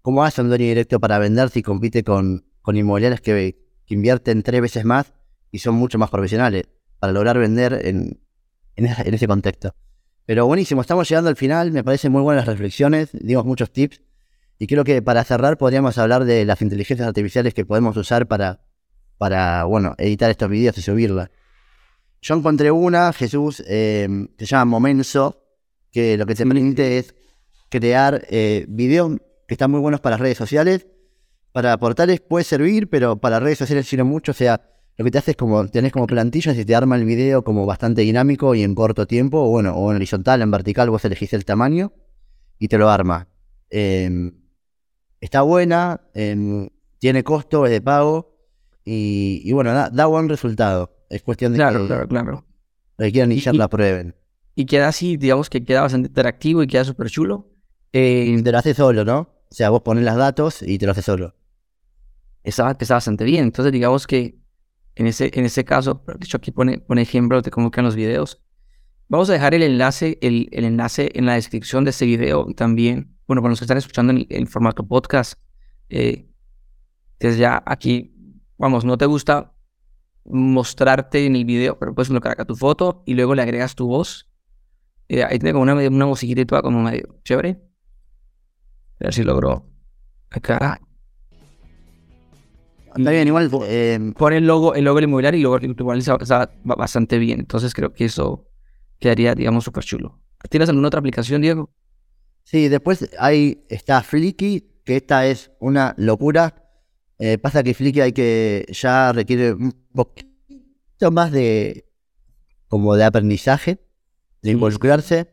¿cómo 0.03 0.25
hace 0.25 0.43
un 0.43 0.49
dueño 0.49 0.65
directo 0.65 1.01
para 1.01 1.19
vender 1.19 1.51
si 1.51 1.63
compite 1.63 2.03
con, 2.03 2.45
con 2.65 2.77
inmobiliarias 2.77 3.21
que, 3.21 3.63
invierten 3.87 4.43
tres 4.43 4.61
veces 4.61 4.85
más 4.85 5.13
y 5.53 5.59
son 5.59 5.77
mucho 5.77 5.99
más 5.99 6.11
profesionales 6.11 6.65
para 6.99 7.13
lograr 7.13 7.39
vender 7.39 7.81
en, 7.85 8.19
en, 8.75 8.87
ese 9.15 9.29
contexto? 9.29 9.77
Pero 10.27 10.47
buenísimo, 10.47 10.81
estamos 10.81 11.09
llegando 11.09 11.31
al 11.31 11.37
final, 11.37 11.71
me 11.71 11.85
parecen 11.85 12.11
muy 12.11 12.23
buenas 12.23 12.47
las 12.47 12.59
reflexiones, 12.59 13.11
dimos 13.13 13.45
muchos 13.45 13.71
tips 13.71 14.01
y 14.59 14.67
creo 14.67 14.83
que 14.83 15.01
para 15.01 15.23
cerrar 15.23 15.59
podríamos 15.59 15.97
hablar 15.99 16.25
de 16.25 16.45
las 16.45 16.61
inteligencias 16.61 17.07
artificiales 17.07 17.55
que 17.55 17.65
podemos 17.65 17.97
usar 17.97 18.27
para 18.27 18.65
para, 19.19 19.65
bueno, 19.65 19.95
editar 19.99 20.31
estos 20.31 20.49
videos 20.51 20.77
y 20.79 20.83
subirla. 20.83 21.31
Yo 22.21 22.35
encontré 22.35 22.71
una, 22.71 23.13
Jesús, 23.13 23.63
eh, 23.67 24.09
se 24.39 24.47
llama 24.47 24.65
Momenso, 24.65 25.43
que 25.91 26.17
lo 26.17 26.27
que 26.27 26.35
te 26.35 26.47
permite 26.47 26.99
es 26.99 27.15
crear 27.69 28.25
eh, 28.31 28.65
videos 28.69 29.19
que 29.47 29.55
están 29.55 29.71
muy 29.71 29.81
buenos 29.81 30.01
para 30.01 30.17
redes 30.17 30.39
sociales. 30.39 30.87
Para 31.55 31.79
portales 31.79 32.21
puede 32.21 32.45
servir, 32.45 32.91
pero 32.91 33.15
para 33.15 33.39
redes 33.39 33.59
sociales 33.59 33.87
sirve 33.87 34.03
mucho. 34.03 34.33
O 34.33 34.35
sea, 34.35 34.61
lo 34.97 35.05
que 35.05 35.13
te 35.13 35.19
hace 35.19 35.31
es 35.31 35.37
como, 35.37 35.65
tenés 35.69 35.93
como 35.93 36.09
plantillas 36.09 36.59
y 36.59 36.65
te 36.65 36.75
arma 36.75 36.97
el 36.97 37.05
video 37.05 37.45
como 37.45 37.65
bastante 37.65 38.03
dinámico 38.03 38.57
y 38.57 38.65
en 38.65 38.75
corto 38.75 39.07
tiempo, 39.07 39.39
o 39.41 39.51
bueno, 39.51 39.73
o 39.77 39.93
en 39.93 39.97
horizontal, 39.99 40.43
en 40.43 40.51
vertical, 40.51 40.91
vos 40.91 41.05
elegís 41.05 41.33
el 41.33 41.45
tamaño 41.45 41.93
y 42.59 42.67
te 42.67 42.77
lo 42.77 42.91
arma. 42.91 43.29
Em, 43.71 44.33
está 45.21 45.43
buena, 45.43 46.01
em, 46.13 46.71
tiene 46.99 47.23
costo, 47.23 47.67
es 47.67 47.71
de 47.71 47.81
pago. 47.81 48.37
Y, 48.85 49.53
bueno, 49.53 49.73
da, 49.73 50.07
buen 50.07 50.29
resultado. 50.29 51.07
Es 51.09 51.23
cuestión 51.23 51.53
de 51.53 51.59
claro, 51.59 51.83
que, 51.83 51.87
claro, 51.87 52.09
claro. 52.09 52.45
que 52.99 53.13
quieran 53.13 53.31
iniciar 53.31 53.55
la 53.55 53.69
prueben. 53.69 54.17
Y 54.57 54.67
queda 54.67 54.89
así, 54.89 55.17
digamos 55.17 55.51
que 55.51 55.65
queda 55.65 55.83
bastante 55.83 56.09
interactivo 56.09 56.65
y 56.65 56.67
queda 56.67 56.83
súper 56.83 57.11
chulo. 57.11 57.49
Eh, 57.93 58.41
te 58.43 58.51
lo 58.51 58.59
hace 58.59 58.75
solo, 58.75 59.05
¿no? 59.05 59.19
O 59.21 59.55
sea, 59.55 59.71
vos 59.71 59.83
pones 59.83 60.03
los 60.03 60.17
datos 60.17 60.61
y 60.63 60.79
te 60.79 60.87
lo 60.87 60.91
hace 60.91 61.03
solo. 61.03 61.37
Está, 62.45 62.77
está 62.79 62.95
bastante 62.95 63.25
bien. 63.25 63.45
Entonces, 63.45 63.73
digamos 63.73 64.07
que 64.07 64.39
en 64.95 65.07
ese, 65.07 65.31
en 65.35 65.45
ese 65.45 65.65
caso, 65.65 66.05
dicho 66.19 66.37
aquí 66.37 66.53
pone, 66.53 66.79
pone 66.79 67.03
ejemplo 67.03 67.43
de 67.43 67.51
cómo 67.51 67.71
quedan 67.71 67.87
los 67.87 67.97
videos. 67.97 68.43
Vamos 69.09 69.29
a 69.29 69.33
dejar 69.33 69.55
el 69.55 69.63
enlace, 69.63 70.19
el, 70.23 70.49
el 70.53 70.65
enlace 70.65 71.11
en 71.15 71.27
la 71.27 71.35
descripción 71.35 71.85
de 71.85 71.91
este 71.91 72.07
video 72.07 72.47
también, 72.55 73.17
bueno, 73.27 73.43
para 73.43 73.51
los 73.51 73.59
que 73.59 73.65
están 73.65 73.79
escuchando 73.79 74.13
en 74.13 74.27
el, 74.29 74.47
formato 74.47 74.87
podcast, 74.87 75.39
eh, 75.89 76.29
ya 77.21 77.63
aquí 77.67 78.15
vamos, 78.59 78.85
no 78.85 78.99
te 78.99 79.07
gusta 79.07 79.55
mostrarte 80.25 81.27
en 81.27 81.37
el 81.37 81.45
video, 81.45 81.79
pero 81.79 81.95
puedes 81.95 82.09
colocar 82.09 82.33
acá 82.33 82.45
tu 82.45 82.57
foto 82.57 83.03
y 83.07 83.15
luego 83.15 83.35
le 83.35 83.43
agregas 83.43 83.75
tu 83.75 83.87
voz. 83.87 84.29
Eh, 85.09 85.23
ahí 85.23 85.39
tiene 85.39 85.53
como 85.53 85.63
una, 85.63 85.75
una 85.75 86.07
musiquita 86.07 86.41
y 86.41 86.47
toda 86.47 86.63
como 86.63 86.83
medio 86.83 87.19
chévere. 87.25 87.61
A 89.01 89.05
ver 89.05 89.15
si 89.15 89.23
logro 89.23 89.71
acá. 90.31 90.81
Está 92.97 93.11
bien, 93.11 93.27
igual. 93.27 93.51
Eh, 93.67 94.13
pone 94.17 94.37
el 94.37 94.47
logo, 94.47 94.75
el 94.75 94.85
logo 94.85 94.97
del 94.97 95.05
inmobiliario 95.05 95.39
y 95.39 95.43
luego 95.43 95.59
igual 95.61 95.99
está 95.99 96.51
bastante 96.65 97.19
bien. 97.19 97.41
Entonces 97.41 97.75
creo 97.75 97.93
que 97.93 98.05
eso 98.05 98.49
quedaría, 98.99 99.35
digamos, 99.35 99.65
súper 99.65 99.85
chulo. 99.85 100.21
¿Tienes 100.49 100.69
alguna 100.69 100.89
otra 100.89 101.01
aplicación, 101.01 101.43
Diego? 101.43 101.71
Sí, 102.45 102.69
después 102.69 103.11
ahí 103.19 103.65
está 103.69 104.03
Flicky, 104.03 104.81
que 104.85 104.97
esta 104.97 105.27
es 105.27 105.51
una 105.59 105.95
locura. 105.97 106.65
Eh, 107.19 107.39
pasa 107.39 107.63
que 107.63 107.75
Flickr 107.75 108.03
hay 108.03 108.13
que 108.13 108.67
ya 108.71 109.13
requiere 109.13 109.53
un 109.53 109.73
poquito 109.93 111.11
más 111.11 111.33
de 111.33 111.89
como 112.69 112.97
de 112.97 113.05
aprendizaje, 113.05 113.81
de 114.43 114.51
involucrarse. 114.51 115.29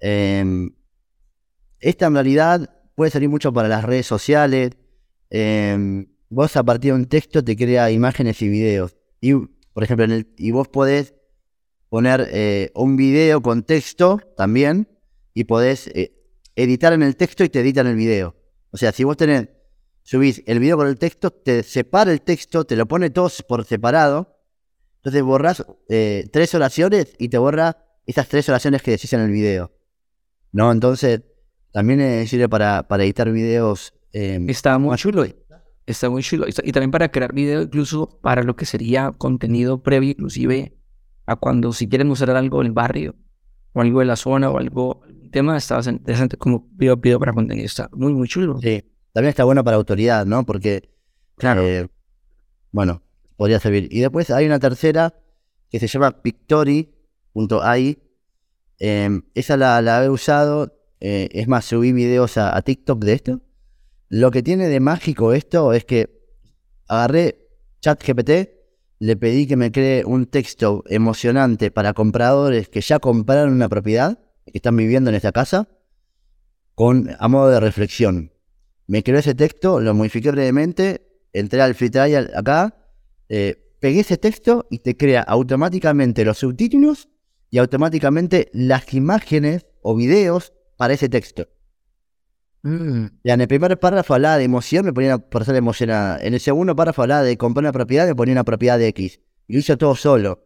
Em, 0.00 0.70
esta 1.78 2.06
en 2.06 2.14
realidad 2.14 2.82
puede 2.94 3.10
salir 3.10 3.28
mucho 3.28 3.52
para 3.52 3.68
las 3.68 3.84
redes 3.84 4.06
sociales. 4.06 4.72
Em, 5.30 6.06
vos 6.30 6.56
a 6.56 6.62
partir 6.62 6.92
de 6.92 6.98
un 7.00 7.06
texto 7.06 7.44
te 7.44 7.56
crea 7.56 7.90
imágenes 7.90 8.40
y 8.40 8.48
videos. 8.48 8.96
Y, 9.20 9.34
por 9.34 9.84
ejemplo, 9.84 10.04
en 10.04 10.12
el, 10.12 10.32
y 10.38 10.52
vos 10.52 10.68
podés 10.68 11.14
poner 11.90 12.28
eh, 12.30 12.70
un 12.74 12.96
video 12.96 13.42
con 13.42 13.64
texto 13.64 14.20
también 14.36 14.88
y 15.34 15.44
podés 15.44 15.88
eh, 15.88 16.14
editar 16.56 16.92
en 16.92 17.02
el 17.02 17.16
texto 17.16 17.44
y 17.44 17.48
te 17.48 17.60
editan 17.60 17.86
el 17.88 17.96
video. 17.96 18.36
O 18.70 18.76
sea, 18.76 18.92
si 18.92 19.04
vos 19.04 19.16
tenés 19.16 19.48
subís 20.02 20.42
el 20.46 20.60
video 20.60 20.76
con 20.76 20.86
el 20.86 20.98
texto, 20.98 21.30
te 21.30 21.62
separa 21.62 22.10
el 22.10 22.22
texto, 22.22 22.64
te 22.64 22.74
lo 22.76 22.86
pone 22.86 23.10
todos 23.10 23.42
por 23.42 23.64
separado. 23.64 24.38
Entonces 24.96 25.22
borras 25.22 25.64
eh, 25.88 26.28
tres 26.32 26.54
oraciones 26.54 27.14
y 27.18 27.28
te 27.28 27.38
borra 27.38 27.76
esas 28.06 28.28
tres 28.28 28.48
oraciones 28.48 28.82
que 28.82 28.92
decís 28.92 29.12
en 29.12 29.20
el 29.20 29.30
video. 29.30 29.72
¿No? 30.52 30.72
Entonces, 30.72 31.22
también 31.72 32.00
eh, 32.00 32.26
sirve 32.26 32.48
para, 32.48 32.86
para 32.88 33.04
editar 33.04 33.30
videos. 33.30 33.94
Está 34.12 34.78
muy 34.78 34.96
chulo. 34.96 35.24
Está 35.90 36.10
muy 36.10 36.22
chulo. 36.22 36.46
Y 36.48 36.72
también 36.72 36.90
para 36.90 37.10
crear 37.10 37.32
video, 37.32 37.62
incluso 37.62 38.18
para 38.22 38.42
lo 38.42 38.56
que 38.56 38.64
sería 38.64 39.12
contenido 39.12 39.82
previo, 39.82 40.10
inclusive 40.10 40.76
a 41.26 41.36
cuando 41.36 41.72
si 41.72 41.88
quieren 41.88 42.08
mostrar 42.08 42.36
algo 42.36 42.60
en 42.60 42.68
el 42.68 42.72
barrio, 42.72 43.14
o 43.72 43.80
algo 43.80 44.00
de 44.00 44.06
la 44.06 44.16
zona, 44.16 44.50
o 44.50 44.58
algo, 44.58 45.02
tema, 45.30 45.56
está 45.56 45.80
interesante 45.88 46.36
como 46.36 46.68
video, 46.72 46.96
video 46.96 47.18
para 47.18 47.32
contenido. 47.32 47.66
Está 47.66 47.88
muy, 47.92 48.12
muy 48.12 48.28
chulo. 48.28 48.58
Sí. 48.60 48.84
También 49.12 49.30
está 49.30 49.44
bueno 49.44 49.64
para 49.64 49.76
autoridad, 49.76 50.26
¿no? 50.26 50.44
Porque, 50.44 50.90
claro. 51.36 51.62
Eh, 51.62 51.88
bueno, 52.70 53.02
podría 53.36 53.58
servir. 53.58 53.88
Y 53.90 54.00
después 54.00 54.30
hay 54.30 54.46
una 54.46 54.58
tercera 54.58 55.14
que 55.70 55.78
se 55.78 55.86
llama 55.86 56.22
Pictory.ai. 56.22 57.98
Em, 58.78 59.22
esa 59.34 59.56
la, 59.56 60.04
he 60.04 60.08
usado. 60.08 60.76
Eh, 61.00 61.28
es 61.32 61.48
más, 61.48 61.64
subí 61.64 61.92
videos 61.92 62.36
a, 62.36 62.60
TikTok 62.62 63.04
de 63.04 63.12
esto. 63.12 63.40
Lo 64.10 64.32
que 64.32 64.42
tiene 64.42 64.66
de 64.66 64.80
mágico 64.80 65.32
esto 65.32 65.72
es 65.72 65.84
que 65.84 66.20
agarré 66.88 67.48
ChatGPT, 67.80 68.30
le 68.98 69.16
pedí 69.16 69.46
que 69.46 69.56
me 69.56 69.70
cree 69.70 70.04
un 70.04 70.26
texto 70.26 70.82
emocionante 70.88 71.70
para 71.70 71.94
compradores 71.94 72.68
que 72.68 72.80
ya 72.80 72.98
compraron 72.98 73.52
una 73.52 73.68
propiedad, 73.68 74.18
que 74.44 74.58
están 74.58 74.76
viviendo 74.76 75.10
en 75.10 75.16
esta 75.16 75.30
casa, 75.30 75.68
con 76.74 77.16
a 77.20 77.28
modo 77.28 77.50
de 77.50 77.60
reflexión. 77.60 78.32
Me 78.88 79.04
creó 79.04 79.20
ese 79.20 79.36
texto, 79.36 79.78
lo 79.78 79.94
modifiqué 79.94 80.32
brevemente, 80.32 81.06
entré 81.32 81.62
al 81.62 81.76
free 81.76 81.90
trial 81.90 82.32
acá, 82.34 82.76
eh, 83.28 83.76
pegué 83.78 84.00
ese 84.00 84.18
texto 84.18 84.66
y 84.70 84.80
te 84.80 84.96
crea 84.96 85.22
automáticamente 85.22 86.24
los 86.24 86.38
subtítulos 86.38 87.08
y 87.48 87.58
automáticamente 87.58 88.50
las 88.52 88.92
imágenes 88.92 89.66
o 89.82 89.94
videos 89.94 90.52
para 90.76 90.94
ese 90.94 91.08
texto. 91.08 91.46
Mm. 92.62 93.06
Ya 93.24 93.34
en 93.34 93.40
el 93.40 93.48
primer 93.48 93.78
párrafo 93.78 94.14
hablaba 94.14 94.38
de 94.38 94.44
emoción, 94.44 94.84
me 94.84 94.92
ponía 94.92 95.16
una 95.16 95.24
persona 95.24 95.58
emocionada. 95.58 96.18
En 96.20 96.34
el 96.34 96.40
segundo 96.40 96.76
párrafo 96.76 97.02
hablaba 97.02 97.22
de 97.22 97.36
comprar 97.36 97.64
una 97.64 97.72
propiedad, 97.72 98.06
me 98.06 98.14
ponía 98.14 98.32
una 98.32 98.44
propiedad 98.44 98.78
de 98.78 98.88
X. 98.88 99.20
Y 99.46 99.54
lo 99.54 99.58
hizo 99.58 99.78
todo 99.78 99.94
solo. 99.94 100.44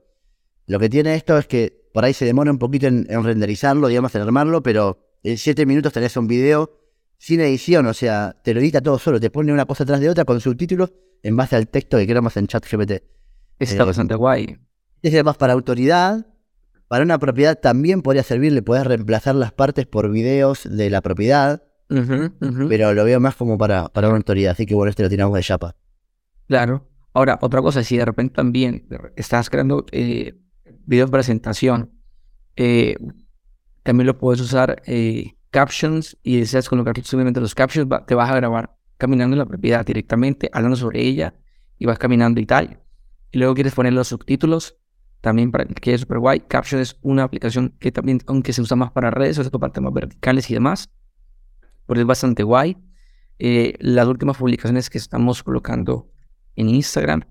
Lo 0.67 0.79
que 0.79 0.89
tiene 0.89 1.15
esto 1.15 1.37
es 1.37 1.47
que 1.47 1.85
por 1.93 2.05
ahí 2.05 2.13
se 2.13 2.25
demora 2.25 2.51
un 2.51 2.59
poquito 2.59 2.87
en, 2.87 3.07
renderizarlo, 3.07 3.89
digamos, 3.89 4.15
en 4.15 4.23
armarlo, 4.23 4.63
pero 4.63 4.99
en 5.23 5.39
7 5.39 5.67
minutos 5.67 5.93
tenés 5.93 6.17
un 6.17 6.27
video 6.27 6.81
sin 7.19 7.41
edición, 7.41 7.87
o 7.87 7.95
sea, 7.95 8.37
te 8.43 8.53
lo 8.53 8.61
edita 8.61 8.81
todo 8.81 8.99
solo, 8.99 9.21
te 9.21 9.31
pone 9.31 9.53
una 9.53 9.65
cosa 9.65 9.85
atrás 9.85 10.01
de 10.01 10.11
otra 10.11 10.25
con 10.25 10.41
subtítulos 10.41 10.93
en 11.23 11.37
base 11.37 11.57
al 11.57 11.69
texto 11.69 11.97
que 11.97 12.07
queramos 12.07 12.37
en 12.37 12.47
ChatGPT. 12.47 13.03
Está 13.59 13.83
eh, 13.83 13.87
bastante 13.87 14.15
guay. 14.15 14.59
Es 15.03 15.13
además 15.13 15.37
para 15.37 15.53
autoridad, 15.53 16.27
para 16.89 17.05
una 17.05 17.19
propiedad 17.19 17.59
también 17.59 18.03
podría 18.03 18.23
servir, 18.23 18.53
le 18.53 18.63
puedes 18.63 18.87
reemplazar 18.87 19.35
las 19.35 19.53
partes 19.53 19.87
por 19.87 20.11
videos 20.11 20.63
de 20.65 20.91
la 20.91 21.01
propiedad, 21.01 21.63
pero 21.89 22.95
lo 22.95 23.05
veo 23.05 23.21
más 23.21 23.37
como 23.37 23.59
para, 23.59 23.89
para 23.89 24.09
una 24.09 24.17
autoridad, 24.17 24.53
así 24.53 24.67
que 24.67 24.75
bueno, 24.75 24.91
este 24.91 25.03
lo 25.03 25.09
tiramos 25.09 25.35
de 25.37 25.43
chapa. 25.43 25.77
Claro. 26.49 26.89
Ahora, 27.13 27.39
otra 27.41 27.63
cosa, 27.63 27.83
si 27.85 27.97
de 27.97 28.05
repente 28.05 28.35
también 28.35 28.87
estás 29.17 29.49
creando 29.49 29.87
eh, 29.93 30.35
video 30.85 31.07
de 31.07 31.13
presentación, 31.13 31.93
eh, 32.57 32.97
también 33.83 34.07
lo 34.07 34.19
puedes 34.19 34.41
usar 34.41 34.83
eh, 34.87 35.37
captions 35.51 36.17
y 36.23 36.41
deseas 36.41 36.69
colocar 36.69 36.97
simplemente 37.05 37.41
los 37.41 37.55
captions, 37.55 37.89
te 38.07 38.15
vas 38.15 38.31
a 38.31 38.37
grabar 38.37 38.77
caminando 38.97 39.35
en 39.35 39.39
la 39.39 39.47
propiedad 39.47 39.87
directamente, 39.87 40.51
hablando 40.53 40.77
sobre 40.77 41.03
ella 41.03 41.35
y 41.79 41.87
vas 41.87 41.99
caminando 41.99 42.41
y 42.41 42.47
tal. 42.47 42.81
Y 43.31 43.39
luego 43.39 43.55
quieres 43.55 43.75
poner 43.75 43.93
los 43.93 44.09
subtítulos, 44.09 44.77
también 45.21 45.53
para 45.53 45.65
que 45.67 45.95
es 45.95 46.01
super 46.01 46.19
guay. 46.19 46.41
Caption 46.41 46.81
es 46.81 46.99
una 47.03 47.23
aplicación 47.23 47.75
que 47.79 47.93
también, 47.93 48.21
aunque 48.27 48.53
se 48.53 48.61
usa 48.61 48.77
más 48.77 48.93
para 48.93 49.11
redes, 49.11 49.39
o 49.39 49.43
sea, 49.43 49.51
para 49.53 49.73
temas 49.73 49.93
verticales 49.93 50.51
y 50.51 50.55
demás, 50.55 50.91
pero 51.87 52.01
es 52.01 52.07
bastante 52.07 52.43
guay. 52.43 52.77
Eh, 53.39 53.75
las 53.81 54.07
últimas 54.07 54.37
publicaciones 54.37 54.91
que 54.91 54.99
estamos 54.99 55.43
colocando 55.43 56.11
en 56.57 56.69
Instagram, 56.69 57.25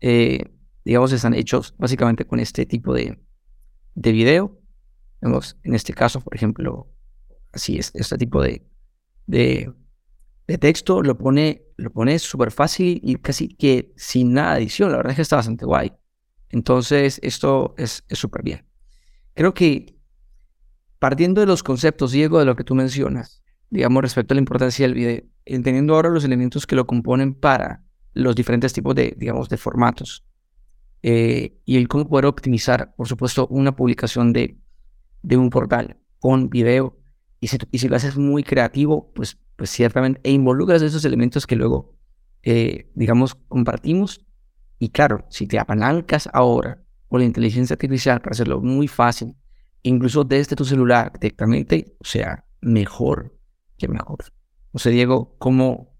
eh, 0.00 0.44
digamos, 0.84 1.12
están 1.12 1.34
hechos 1.34 1.74
básicamente 1.78 2.26
con 2.26 2.40
este 2.40 2.66
tipo 2.66 2.92
de, 2.92 3.18
de 3.94 4.12
video. 4.12 4.60
en 5.22 5.74
este 5.74 5.92
caso, 5.92 6.20
por 6.20 6.34
ejemplo, 6.34 6.92
así 7.52 7.78
es, 7.78 7.90
este 7.94 8.18
tipo 8.18 8.42
de, 8.42 8.66
de, 9.26 9.72
texto 10.58 11.02
lo 11.02 11.18
pone, 11.18 11.64
lo 11.76 11.90
pone 11.90 12.18
súper 12.18 12.50
fácil 12.50 13.00
y 13.02 13.16
casi 13.16 13.48
que 13.48 13.92
sin 13.96 14.32
nada 14.32 14.54
de 14.54 14.62
edición. 14.62 14.90
La 14.90 14.98
verdad 14.98 15.12
es 15.12 15.16
que 15.16 15.22
está 15.22 15.36
bastante 15.36 15.64
guay. 15.64 15.92
Entonces, 16.50 17.18
esto 17.22 17.74
es 17.76 18.04
súper 18.10 18.42
bien. 18.42 18.64
Creo 19.34 19.52
que 19.52 19.96
partiendo 20.98 21.40
de 21.40 21.46
los 21.46 21.62
conceptos, 21.62 22.12
Diego, 22.12 22.38
de 22.38 22.44
lo 22.44 22.56
que 22.56 22.64
tú 22.64 22.74
mencionas, 22.74 23.42
digamos, 23.70 24.02
respecto 24.02 24.32
a 24.32 24.36
la 24.36 24.40
importancia 24.40 24.86
del 24.86 24.94
video, 24.94 25.22
entendiendo 25.44 25.94
ahora 25.94 26.10
los 26.10 26.24
elementos 26.24 26.66
que 26.66 26.76
lo 26.76 26.86
componen 26.86 27.34
para 27.34 27.82
los 28.14 28.34
diferentes 28.34 28.72
tipos 28.72 28.94
de, 28.94 29.14
digamos, 29.16 29.48
de 29.48 29.56
formatos, 29.56 30.24
eh, 31.02 31.58
y 31.64 31.76
el 31.76 31.88
cómo 31.88 32.08
poder 32.08 32.26
optimizar, 32.26 32.94
por 32.96 33.06
supuesto, 33.06 33.46
una 33.48 33.76
publicación 33.76 34.32
de, 34.32 34.58
de 35.22 35.36
un 35.36 35.50
portal 35.50 35.98
con 36.18 36.48
video. 36.48 36.98
Y 37.38 37.48
si, 37.48 37.58
y 37.70 37.78
si, 37.78 37.88
lo 37.88 37.96
haces 37.96 38.16
muy 38.16 38.42
creativo, 38.42 39.12
pues, 39.14 39.38
pues 39.56 39.70
ciertamente, 39.70 40.20
e 40.24 40.32
involucras 40.32 40.82
esos 40.82 41.04
elementos 41.04 41.46
que 41.46 41.54
luego, 41.54 41.94
eh, 42.42 42.90
digamos, 42.94 43.34
compartimos. 43.34 44.24
Y 44.78 44.88
claro, 44.88 45.26
si 45.28 45.46
te 45.46 45.58
apalancas 45.58 46.28
ahora 46.32 46.82
con 47.08 47.20
la 47.20 47.26
inteligencia 47.26 47.74
artificial 47.74 48.20
para 48.20 48.32
hacerlo 48.32 48.60
muy 48.60 48.88
fácil, 48.88 49.36
incluso 49.82 50.24
desde 50.24 50.56
tu 50.56 50.64
celular 50.64 51.12
directamente, 51.20 51.94
o 52.00 52.04
sea, 52.04 52.46
mejor 52.60 53.35
que 53.76 53.88
mejor. 53.88 54.18
O 54.72 54.78
sea, 54.78 54.92
Diego, 54.92 55.34
¿cómo, 55.38 55.96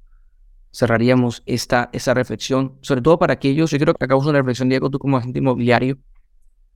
cerraríamos 0.76 1.42
esta, 1.46 1.88
esa 1.92 2.12
reflexión, 2.12 2.76
sobre 2.82 3.00
todo 3.00 3.18
para 3.18 3.32
aquellos, 3.32 3.70
yo 3.70 3.78
creo 3.78 3.94
que 3.94 4.04
acabamos 4.04 4.26
una 4.26 4.38
reflexión, 4.38 4.68
Diego, 4.68 4.90
tú 4.90 4.98
como 4.98 5.16
agente 5.16 5.38
inmobiliario, 5.38 5.98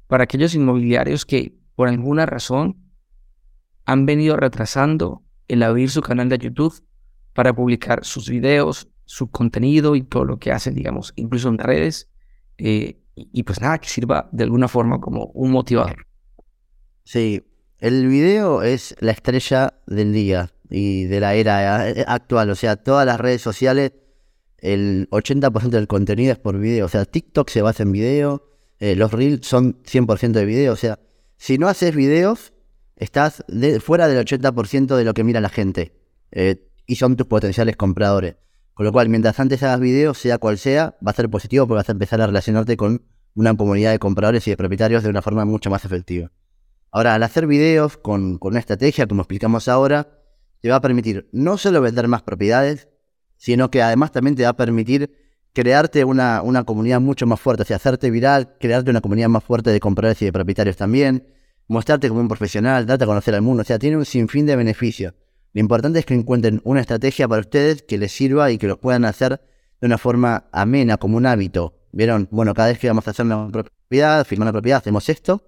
para 0.06 0.24
aquellos 0.24 0.54
inmobiliarios 0.54 1.26
que 1.26 1.54
por 1.76 1.88
alguna 1.88 2.24
razón 2.24 2.76
han 3.84 4.06
venido 4.06 4.36
retrasando 4.36 5.22
el 5.48 5.62
abrir 5.62 5.90
su 5.90 6.00
canal 6.00 6.28
de 6.30 6.38
YouTube 6.38 6.82
para 7.34 7.52
publicar 7.52 8.04
sus 8.04 8.28
videos, 8.30 8.88
su 9.04 9.30
contenido 9.30 9.94
y 9.96 10.02
todo 10.02 10.24
lo 10.24 10.38
que 10.38 10.52
hacen, 10.52 10.74
digamos, 10.74 11.12
incluso 11.16 11.48
en 11.48 11.58
redes, 11.58 12.08
eh, 12.56 13.00
y 13.14 13.42
pues 13.42 13.60
nada, 13.60 13.78
que 13.78 13.88
sirva 13.88 14.28
de 14.32 14.44
alguna 14.44 14.68
forma 14.68 14.98
como 14.98 15.26
un 15.34 15.50
motivador. 15.50 16.06
Sí, 17.04 17.44
el 17.78 18.06
video 18.06 18.62
es 18.62 18.96
la 19.00 19.12
estrella 19.12 19.74
del 19.86 20.12
día 20.12 20.50
y 20.70 21.04
de 21.04 21.20
la 21.20 21.34
era 21.34 21.90
eh, 21.90 22.04
actual. 22.06 22.50
O 22.50 22.54
sea, 22.54 22.76
todas 22.76 23.04
las 23.04 23.18
redes 23.18 23.42
sociales, 23.42 23.92
el 24.58 25.08
80% 25.10 25.70
del 25.70 25.88
contenido 25.88 26.32
es 26.32 26.38
por 26.38 26.58
video. 26.58 26.86
O 26.86 26.88
sea, 26.88 27.04
TikTok 27.04 27.48
se 27.50 27.62
basa 27.62 27.82
en 27.82 27.92
video, 27.92 28.48
eh, 28.78 28.94
los 28.94 29.12
Reels 29.12 29.46
son 29.46 29.82
100% 29.82 30.32
de 30.32 30.44
video. 30.44 30.72
O 30.72 30.76
sea, 30.76 30.98
si 31.36 31.58
no 31.58 31.68
haces 31.68 31.94
videos, 31.94 32.52
estás 32.96 33.44
fuera 33.82 34.08
del 34.08 34.24
80% 34.24 34.96
de 34.96 35.04
lo 35.04 35.14
que 35.14 35.24
mira 35.24 35.40
la 35.40 35.48
gente. 35.48 35.92
Eh, 36.30 36.68
y 36.86 36.96
son 36.96 37.16
tus 37.16 37.26
potenciales 37.26 37.76
compradores. 37.76 38.36
Con 38.74 38.86
lo 38.86 38.92
cual, 38.92 39.08
mientras 39.08 39.38
antes 39.40 39.62
hagas 39.62 39.80
videos, 39.80 40.18
sea 40.18 40.38
cual 40.38 40.56
sea, 40.56 40.96
va 41.06 41.10
a 41.10 41.14
ser 41.14 41.28
positivo 41.28 41.66
porque 41.66 41.78
vas 41.78 41.88
a 41.88 41.92
empezar 41.92 42.20
a 42.20 42.26
relacionarte 42.26 42.76
con 42.76 43.02
una 43.34 43.54
comunidad 43.56 43.90
de 43.90 43.98
compradores 43.98 44.46
y 44.46 44.50
de 44.50 44.56
propietarios 44.56 45.02
de 45.02 45.10
una 45.10 45.22
forma 45.22 45.44
mucho 45.44 45.70
más 45.70 45.84
efectiva. 45.84 46.30
Ahora, 46.90 47.14
al 47.14 47.22
hacer 47.22 47.46
videos 47.46 47.96
con, 47.96 48.38
con 48.38 48.52
una 48.52 48.60
estrategia, 48.60 49.06
como 49.06 49.22
explicamos 49.22 49.68
ahora, 49.68 50.19
te 50.60 50.68
va 50.68 50.76
a 50.76 50.80
permitir 50.80 51.28
no 51.32 51.56
solo 51.58 51.80
vender 51.80 52.08
más 52.08 52.22
propiedades, 52.22 52.88
sino 53.36 53.70
que 53.70 53.82
además 53.82 54.12
también 54.12 54.36
te 54.36 54.42
va 54.42 54.50
a 54.50 54.56
permitir 54.56 55.12
crearte 55.52 56.04
una, 56.04 56.42
una 56.42 56.64
comunidad 56.64 57.00
mucho 57.00 57.26
más 57.26 57.40
fuerte, 57.40 57.62
o 57.62 57.66
sea, 57.66 57.76
hacerte 57.76 58.10
viral, 58.10 58.56
crearte 58.60 58.90
una 58.90 59.00
comunidad 59.00 59.28
más 59.28 59.42
fuerte 59.42 59.70
de 59.70 59.80
compradores 59.80 60.20
y 60.22 60.26
de 60.26 60.32
propietarios 60.32 60.76
también, 60.76 61.26
mostrarte 61.66 62.08
como 62.08 62.20
un 62.20 62.28
profesional, 62.28 62.86
darte 62.86 63.04
a 63.04 63.06
conocer 63.06 63.34
al 63.34 63.42
mundo, 63.42 63.62
o 63.62 63.64
sea, 63.64 63.78
tiene 63.78 63.96
un 63.96 64.04
sinfín 64.04 64.46
de 64.46 64.56
beneficios. 64.56 65.14
Lo 65.52 65.60
importante 65.60 65.98
es 65.98 66.06
que 66.06 66.14
encuentren 66.14 66.60
una 66.64 66.80
estrategia 66.80 67.26
para 67.26 67.40
ustedes 67.40 67.82
que 67.82 67.98
les 67.98 68.12
sirva 68.12 68.50
y 68.50 68.58
que 68.58 68.68
lo 68.68 68.80
puedan 68.80 69.04
hacer 69.04 69.40
de 69.80 69.86
una 69.86 69.98
forma 69.98 70.48
amena, 70.52 70.96
como 70.96 71.16
un 71.16 71.26
hábito. 71.26 71.74
¿Vieron? 71.92 72.28
Bueno, 72.30 72.54
cada 72.54 72.68
vez 72.68 72.78
que 72.78 72.86
vamos 72.86 73.06
a 73.08 73.10
hacer 73.10 73.26
una 73.26 73.48
propiedad, 73.50 74.24
firmar 74.24 74.46
una 74.46 74.52
propiedad, 74.52 74.78
hacemos 74.78 75.08
esto 75.08 75.42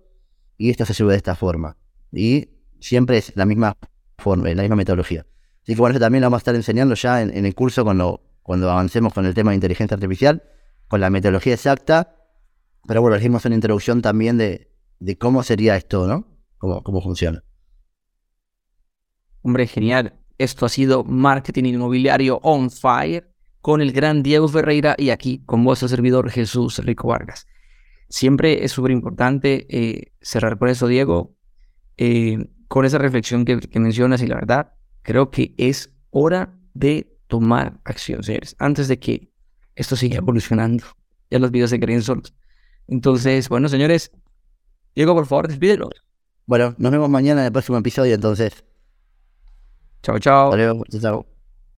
y 0.58 0.70
esto 0.70 0.84
se 0.84 0.94
sube 0.94 1.12
de 1.12 1.18
esta 1.18 1.36
forma. 1.36 1.76
Y 2.10 2.48
siempre 2.80 3.18
es 3.18 3.32
la 3.36 3.46
misma 3.46 3.76
la 4.24 4.62
misma 4.62 4.76
metodología. 4.76 5.26
Así 5.62 5.74
que 5.74 5.80
bueno, 5.80 5.92
eso 5.92 6.00
también 6.00 6.22
lo 6.22 6.26
vamos 6.26 6.38
a 6.38 6.42
estar 6.42 6.54
enseñando 6.54 6.94
ya 6.94 7.22
en, 7.22 7.46
el 7.46 7.54
curso 7.54 7.84
cuando, 7.84 8.22
cuando 8.42 8.70
avancemos 8.70 9.12
con 9.12 9.26
el 9.26 9.34
tema 9.34 9.50
de 9.50 9.56
inteligencia 9.56 9.94
artificial, 9.94 10.42
con 10.88 11.00
la 11.00 11.10
metodología 11.10 11.54
exacta. 11.54 12.16
Pero 12.86 13.00
bueno, 13.00 13.16
dijimos 13.16 13.44
una 13.44 13.54
introducción 13.54 14.02
también 14.02 14.38
de, 14.38 14.72
de 14.98 15.18
cómo 15.18 15.42
sería 15.42 15.76
esto, 15.76 16.06
¿no? 16.06 16.26
Cómo, 16.58 16.82
cómo 16.82 17.00
funciona. 17.00 17.44
Hombre, 19.42 19.66
genial. 19.66 20.14
Esto 20.38 20.66
ha 20.66 20.68
sido 20.68 21.04
Marketing 21.04 21.64
Inmobiliario 21.64 22.38
on 22.42 22.70
Fire 22.70 23.32
con 23.60 23.80
el 23.80 23.92
gran 23.92 24.22
Diego 24.22 24.48
Ferreira 24.48 24.96
y 24.98 25.10
aquí 25.10 25.42
con 25.44 25.64
vuestro 25.64 25.88
servidor 25.88 26.30
Jesús 26.30 26.78
Rico 26.78 27.08
Vargas. 27.08 27.46
Siempre 28.08 28.64
es 28.64 28.72
súper 28.72 28.90
importante 28.90 29.66
eh, 29.70 30.12
cerrar 30.20 30.58
por 30.58 30.68
eso, 30.68 30.86
Diego. 30.86 31.36
Eh, 31.96 32.38
con 32.72 32.86
esa 32.86 32.96
reflexión 32.96 33.44
que, 33.44 33.60
mencionas 33.78 34.22
y 34.22 34.26
la 34.26 34.36
verdad, 34.36 34.72
creo 35.02 35.30
que 35.30 35.54
es 35.58 35.92
hora 36.08 36.58
de 36.72 37.18
tomar 37.26 37.78
acción, 37.84 38.22
señores, 38.22 38.56
antes 38.58 38.88
de 38.88 38.98
que 38.98 39.30
esto 39.74 39.94
siga 39.94 40.16
evolucionando. 40.16 40.82
Ya 41.30 41.38
los 41.38 41.50
videos 41.50 41.68
se 41.68 41.78
creen 41.78 42.00
solos. 42.00 42.32
Entonces, 42.88 43.50
bueno, 43.50 43.68
señores, 43.68 44.10
Diego, 44.94 45.14
por 45.14 45.26
favor, 45.26 45.48
despídelo. 45.48 45.90
Bueno, 46.46 46.74
nos 46.78 46.92
vemos 46.92 47.10
mañana 47.10 47.42
en 47.42 47.48
el 47.48 47.52
próximo 47.52 47.76
episodio, 47.76 48.14
entonces. 48.14 48.64
Chao, 50.02 50.18
chao. 50.18 50.54
Adiós, 50.54 50.78
chao. 50.98 51.31